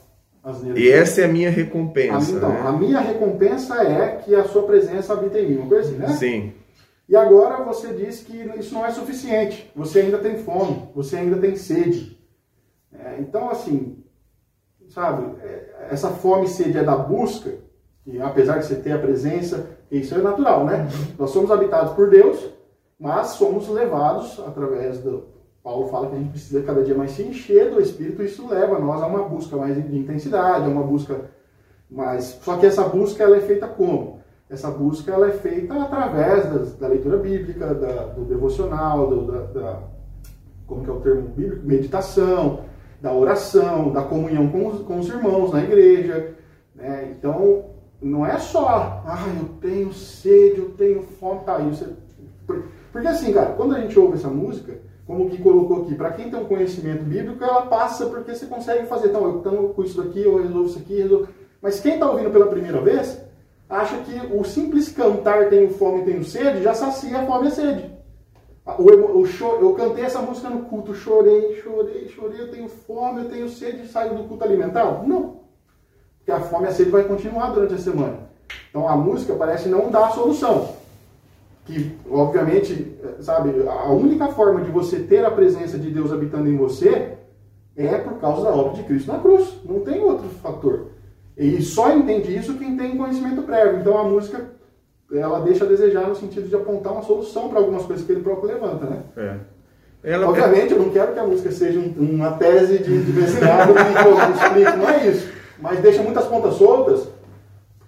as 0.45 0.63
letras? 0.63 0.85
E 0.85 0.91
essa 0.91 1.23
é 1.23 1.25
a 1.25 1.29
minha 1.29 1.49
recompensa. 1.49 2.35
A, 2.35 2.37
então, 2.37 2.51
né? 2.51 2.63
a 2.63 2.73
minha 2.73 3.01
recompensa 3.01 3.83
é 3.83 4.17
que 4.23 4.35
a 4.35 4.45
sua 4.45 4.65
presença 4.65 5.15
habita 5.15 5.39
em 5.39 5.49
mim, 5.49 5.57
uma 5.57 5.69
coisa 5.69 5.89
assim, 5.89 5.97
né? 5.97 6.09
Sim. 6.09 6.53
E 7.09 7.15
agora 7.15 7.63
você 7.63 7.93
diz 7.93 8.21
que 8.21 8.37
isso 8.59 8.75
não 8.75 8.85
é 8.85 8.91
suficiente. 8.91 9.71
Você 9.77 10.01
ainda 10.01 10.19
tem 10.19 10.39
fome, 10.39 10.89
você 10.95 11.17
ainda 11.17 11.39
tem 11.39 11.55
sede. 11.55 12.19
É, 12.93 13.19
então, 13.21 13.49
assim, 13.49 14.03
sabe, 14.89 15.37
é, 15.43 15.89
essa 15.91 16.11
fome 16.11 16.47
e 16.47 16.49
sede 16.49 16.79
é 16.79 16.83
da 16.83 16.97
busca, 16.97 17.55
e 18.07 18.21
apesar 18.21 18.59
de 18.59 18.67
você 18.67 18.77
ter 18.77 18.93
a 18.93 18.99
presença, 18.99 19.69
isso 19.91 20.15
é 20.15 20.19
natural, 20.19 20.65
né? 20.65 20.83
Uhum. 20.83 21.15
Nós 21.19 21.31
somos 21.31 21.51
habitados 21.51 21.93
por 21.93 22.09
Deus, 22.09 22.51
mas 22.99 23.29
somos 23.29 23.69
levados 23.69 24.41
através 24.41 24.99
do. 24.99 25.35
Paulo 25.63 25.89
fala 25.89 26.09
que 26.09 26.15
a 26.15 26.19
gente 26.19 26.31
precisa 26.31 26.63
cada 26.63 26.85
dia 26.85 26.95
mais 26.95 27.11
se 27.11 27.23
encher 27.25 27.71
do 27.71 27.81
Espírito, 27.81 28.23
isso 28.23 28.47
leva 28.47 28.79
nós 28.79 29.03
a 29.03 29.07
uma 29.09 29.25
busca 29.29 29.57
mais 29.57 29.75
de 29.75 29.99
intensidade, 29.99 30.65
a 30.65 30.69
uma 30.69 30.85
busca 30.85 31.29
mais. 31.91 32.39
Só 32.41 32.57
que 32.57 32.67
essa 32.67 32.85
busca 32.85 33.25
ela 33.25 33.37
é 33.37 33.41
feita 33.41 33.67
como? 33.67 34.21
Essa 34.49 34.71
busca 34.71 35.13
ela 35.13 35.29
é 35.29 35.33
feita 35.33 35.75
através 35.75 36.75
da 36.77 36.89
leitura 36.89 37.19
bíblica, 37.19 37.75
da, 37.75 38.07
do 38.07 38.25
devocional, 38.25 39.09
do, 39.09 39.27
da, 39.27 39.41
da, 39.47 39.83
como 40.67 40.85
que 40.85 40.91
é 40.91 40.93
o 40.93 41.01
termo 41.01 41.29
bíblico? 41.29 41.67
Meditação, 41.67 42.61
da 43.01 43.13
oração, 43.13 43.93
da 43.93 44.03
comunhão 44.03 44.49
com 44.49 44.69
os, 44.69 44.83
com 44.83 44.99
os 44.99 45.09
irmãos 45.09 45.53
na 45.53 45.63
igreja. 45.63 46.35
Né? 46.75 47.15
Então, 47.17 47.65
não 48.01 48.25
é 48.25 48.39
só, 48.39 49.03
ah, 49.05 49.27
eu 49.41 49.49
tenho 49.61 49.93
sede, 49.93 50.59
eu 50.59 50.71
tenho 50.71 51.03
fome, 51.03 51.41
tá, 51.45 51.59
isso 51.61 51.97
Porque 52.93 53.09
assim, 53.09 53.33
cara, 53.33 53.53
quando 53.53 53.75
a 53.75 53.81
gente 53.81 53.99
ouve 53.99 54.15
essa 54.15 54.29
música, 54.29 54.79
como 55.07 55.25
o 55.25 55.29
Gui 55.29 55.39
colocou 55.39 55.83
aqui, 55.83 55.95
para 55.95 56.13
quem 56.13 56.31
tem 56.31 56.39
um 56.39 56.47
conhecimento 56.47 57.05
bíblico, 57.05 57.43
ela 57.43 57.67
passa 57.67 58.07
porque 58.07 58.35
você 58.35 58.47
consegue 58.47 58.87
fazer, 58.87 59.09
então, 59.09 59.25
eu 59.25 59.37
estou 59.39 59.69
com 59.71 59.83
isso 59.83 60.03
daqui, 60.03 60.23
eu 60.23 60.41
resolvo 60.41 60.69
isso 60.69 60.79
aqui, 60.79 61.03
resolvo... 61.03 61.29
Mas 61.63 61.81
quem 61.81 61.95
está 61.95 62.11
ouvindo 62.11 62.31
pela 62.31 62.47
primeira 62.47 62.81
vez, 62.81 63.26
acha 63.69 63.99
que 63.99 64.35
o 64.35 64.45
simples 64.45 64.91
cantar 64.91 65.49
tenho 65.49 65.71
fome, 65.71 66.05
tenho 66.05 66.25
sede, 66.25 66.63
já 66.63 66.75
sacia 66.75 67.19
a 67.19 67.27
fome 67.27 67.47
e 67.47 67.49
a 67.49 67.51
sede. 67.51 67.97
O, 68.79 69.21
o, 69.21 69.27
eu 69.61 69.75
cantei 69.75 70.05
essa 70.05 70.21
música 70.21 70.51
no 70.51 70.63
culto, 70.63 70.93
chorei, 70.93 71.61
chorei, 71.63 72.09
chorei, 72.09 72.41
eu 72.41 72.51
tenho 72.51 72.69
fome, 72.69 73.23
eu 73.23 73.31
tenho 73.31 73.49
sede 73.49 73.87
saio 73.87 74.17
do 74.17 74.25
culto 74.25 74.43
alimentar? 74.45 75.05
Não. 75.07 75.37
Porque 76.19 76.33
a 76.33 76.41
fome 76.41 76.67
e 76.67 76.69
a 76.69 76.73
sede 76.73 76.91
vai 76.91 77.05
continuar 77.05 77.51
durante 77.51 77.75
a 77.75 77.79
semana. 77.79 78.27
Então 78.69 78.89
a 78.89 78.97
música 78.97 79.35
parece 79.35 79.69
não 79.69 79.91
dar 79.91 80.07
a 80.07 80.11
solução. 80.11 80.75
Que, 81.65 81.97
obviamente, 82.11 82.97
sabe, 83.21 83.51
a 83.69 83.91
única 83.91 84.29
forma 84.29 84.61
de 84.63 84.71
você 84.71 85.01
ter 85.01 85.25
a 85.25 85.31
presença 85.31 85.79
de 85.79 85.91
Deus 85.91 86.13
habitando 86.13 86.49
em 86.49 86.57
você 86.57 87.17
é 87.77 87.99
por 87.99 88.15
causa 88.15 88.43
da 88.43 88.51
obra 88.51 88.75
de 88.75 88.85
Cristo 88.85 89.13
na 89.13 89.19
cruz. 89.19 89.61
Não 89.65 89.81
tem 89.81 90.01
outro 90.01 90.29
fator. 90.29 90.87
E 91.37 91.61
só 91.63 91.93
entende 91.93 92.35
isso 92.35 92.55
quem 92.55 92.77
tem 92.77 92.97
conhecimento 92.97 93.43
prévio. 93.43 93.81
Então 93.81 93.99
a 93.99 94.05
música 94.05 94.57
ela 95.13 95.41
deixa 95.41 95.65
a 95.65 95.69
desejar 95.69 96.09
no 96.09 96.17
sentido 96.17 96.49
de 96.49 96.55
apontar 96.57 96.93
uma 96.93 97.03
solução 97.03 97.49
para 97.49 97.59
algumas 97.59 97.85
coisas 97.85 98.05
que 98.05 98.13
ele 98.13 98.23
próprio 98.23 98.49
levanta, 98.49 98.87
né? 98.87 99.03
É. 99.17 99.37
Ela... 100.03 100.29
Obviamente, 100.29 100.73
eu 100.73 100.79
não 100.79 100.91
quero 100.91 101.13
que 101.13 101.19
a 101.19 101.27
música 101.27 101.51
seja 101.51 101.81
uma 101.97 102.33
tese 102.33 102.79
de, 102.79 103.03
de 103.03 103.13
mestrado 103.13 103.73
explique, 103.73 104.77
não 104.77 104.89
é 104.89 105.09
isso. 105.09 105.29
Mas 105.59 105.81
deixa 105.81 106.03
muitas 106.03 106.27
pontas 106.27 106.55
soltas 106.55 107.09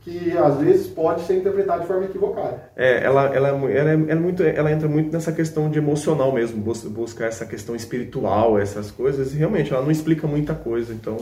que 0.02 0.36
às 0.36 0.56
vezes 0.56 0.86
pode 0.86 1.22
ser 1.22 1.36
interpretado 1.36 1.82
de 1.82 1.86
forma 1.86 2.06
equivocada. 2.06 2.70
É, 2.74 3.04
ela, 3.04 3.26
ela, 3.26 3.48
ela, 3.48 3.68
é, 3.68 3.78
ela, 3.78 3.90
é 3.90 4.14
muito, 4.14 4.42
ela 4.42 4.72
entra 4.72 4.88
muito 4.88 5.12
nessa 5.12 5.32
questão 5.32 5.70
de 5.70 5.78
emocional 5.78 6.32
mesmo, 6.32 6.62
buscar 6.62 7.26
essa 7.26 7.44
questão 7.44 7.76
espiritual, 7.76 8.58
essas 8.58 8.90
coisas, 8.90 9.34
e 9.34 9.36
realmente 9.36 9.72
ela 9.72 9.82
não 9.82 9.90
explica 9.90 10.26
muita 10.26 10.54
coisa, 10.54 10.92
então 10.92 11.18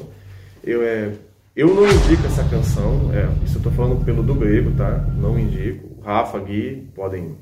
eu 0.63 0.83
é 0.83 1.13
eu 1.57 1.75
não 1.75 1.87
indico 1.87 2.27
essa 2.27 2.45
canção, 2.45 3.11
é, 3.15 3.27
isso 3.43 3.57
eu 3.57 3.63
tô 3.63 3.71
falando 3.71 4.05
pelo 4.05 4.23
do 4.23 4.35
grego, 4.35 4.73
tá? 4.77 5.07
Não 5.17 5.39
indico. 5.39 5.89
Rafa, 6.05 6.39
Gui, 6.39 6.91
podem. 6.95 7.35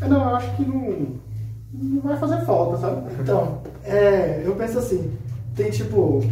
É, 0.00 0.08
não, 0.08 0.30
eu 0.30 0.36
acho 0.36 0.56
que 0.56 0.64
não, 0.64 1.20
não 1.72 2.00
vai 2.02 2.16
fazer 2.16 2.44
falta, 2.44 2.76
sabe? 2.78 3.08
Então, 3.20 3.62
é, 3.84 4.42
eu 4.44 4.56
penso 4.56 4.80
assim: 4.80 5.16
tem 5.54 5.70
tipo 5.70 6.24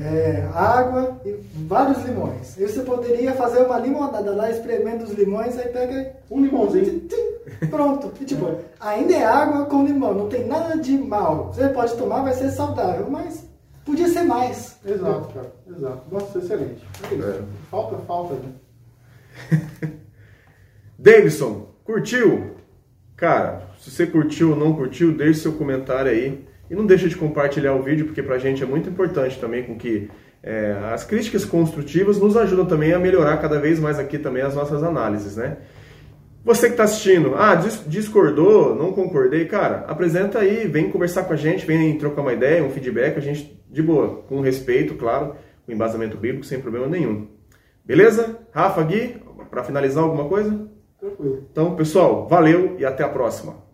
é, 0.00 0.48
água 0.54 1.20
e 1.26 1.36
vários 1.66 2.02
limões. 2.04 2.56
E 2.56 2.66
você 2.66 2.80
poderia 2.80 3.34
fazer 3.34 3.62
uma 3.62 3.78
limonada 3.78 4.34
lá, 4.34 4.50
espremendo 4.50 5.04
os 5.04 5.12
limões, 5.12 5.58
aí 5.58 5.68
pega 5.68 6.14
um 6.30 6.40
limãozinho. 6.40 7.02
Pronto. 7.70 8.12
E, 8.18 8.24
tipo, 8.24 8.46
ainda 8.80 9.14
é 9.14 9.24
água 9.24 9.66
com 9.66 9.84
limão, 9.84 10.14
não 10.14 10.28
tem 10.28 10.46
nada 10.46 10.78
de 10.78 10.96
mal. 10.96 11.52
Você 11.52 11.68
pode 11.68 11.94
tomar, 11.96 12.22
vai 12.22 12.32
ser 12.32 12.50
saudável, 12.50 13.08
mas 13.10 13.46
mais. 14.38 14.78
Exato, 14.84 15.34
cara. 15.34 15.52
Exato. 15.68 16.02
Nossa, 16.10 16.38
excelente. 16.38 16.86
É 17.10 17.14
isso. 17.14 17.24
É. 17.24 17.42
Falta, 17.70 17.96
falta, 18.04 18.34
né? 18.34 18.52
Davidson, 20.98 21.68
curtiu? 21.84 22.56
Cara, 23.16 23.62
se 23.78 23.90
você 23.90 24.06
curtiu 24.06 24.50
ou 24.50 24.56
não 24.56 24.74
curtiu, 24.74 25.16
deixe 25.16 25.40
seu 25.40 25.52
comentário 25.52 26.10
aí. 26.10 26.46
E 26.68 26.74
não 26.74 26.84
deixa 26.84 27.08
de 27.08 27.16
compartilhar 27.16 27.74
o 27.74 27.82
vídeo, 27.82 28.06
porque 28.06 28.22
pra 28.22 28.38
gente 28.38 28.62
é 28.62 28.66
muito 28.66 28.88
importante 28.88 29.38
também 29.38 29.62
com 29.62 29.76
que 29.78 30.10
é, 30.42 30.76
as 30.92 31.04
críticas 31.04 31.44
construtivas 31.44 32.18
nos 32.18 32.36
ajudam 32.36 32.66
também 32.66 32.92
a 32.92 32.98
melhorar 32.98 33.36
cada 33.36 33.60
vez 33.60 33.78
mais 33.78 33.98
aqui 33.98 34.18
também 34.18 34.42
as 34.42 34.54
nossas 34.54 34.82
análises, 34.82 35.36
né? 35.36 35.58
Você 36.46 36.68
que 36.68 36.74
está 36.74 36.84
assistindo, 36.84 37.34
ah, 37.34 37.56
discordou, 37.88 38.72
não 38.72 38.92
concordei, 38.92 39.46
cara, 39.46 39.78
apresenta 39.88 40.38
aí, 40.38 40.68
vem 40.68 40.88
conversar 40.88 41.24
com 41.24 41.32
a 41.32 41.36
gente, 41.36 41.66
vem 41.66 41.98
trocar 41.98 42.22
uma 42.22 42.32
ideia, 42.32 42.62
um 42.62 42.70
feedback, 42.70 43.16
a 43.16 43.20
gente, 43.20 43.60
de 43.68 43.82
boa, 43.82 44.22
com 44.28 44.40
respeito, 44.40 44.94
claro, 44.94 45.34
com 45.66 45.72
embasamento 45.72 46.16
bíblico, 46.16 46.46
sem 46.46 46.60
problema 46.60 46.86
nenhum. 46.86 47.26
Beleza? 47.84 48.38
Rafa, 48.52 48.80
Gui, 48.84 49.16
para 49.50 49.64
finalizar 49.64 50.04
alguma 50.04 50.28
coisa? 50.28 50.70
Tranquilo. 51.00 51.48
Então, 51.50 51.74
pessoal, 51.74 52.28
valeu 52.28 52.76
e 52.78 52.84
até 52.84 53.02
a 53.02 53.08
próxima. 53.08 53.65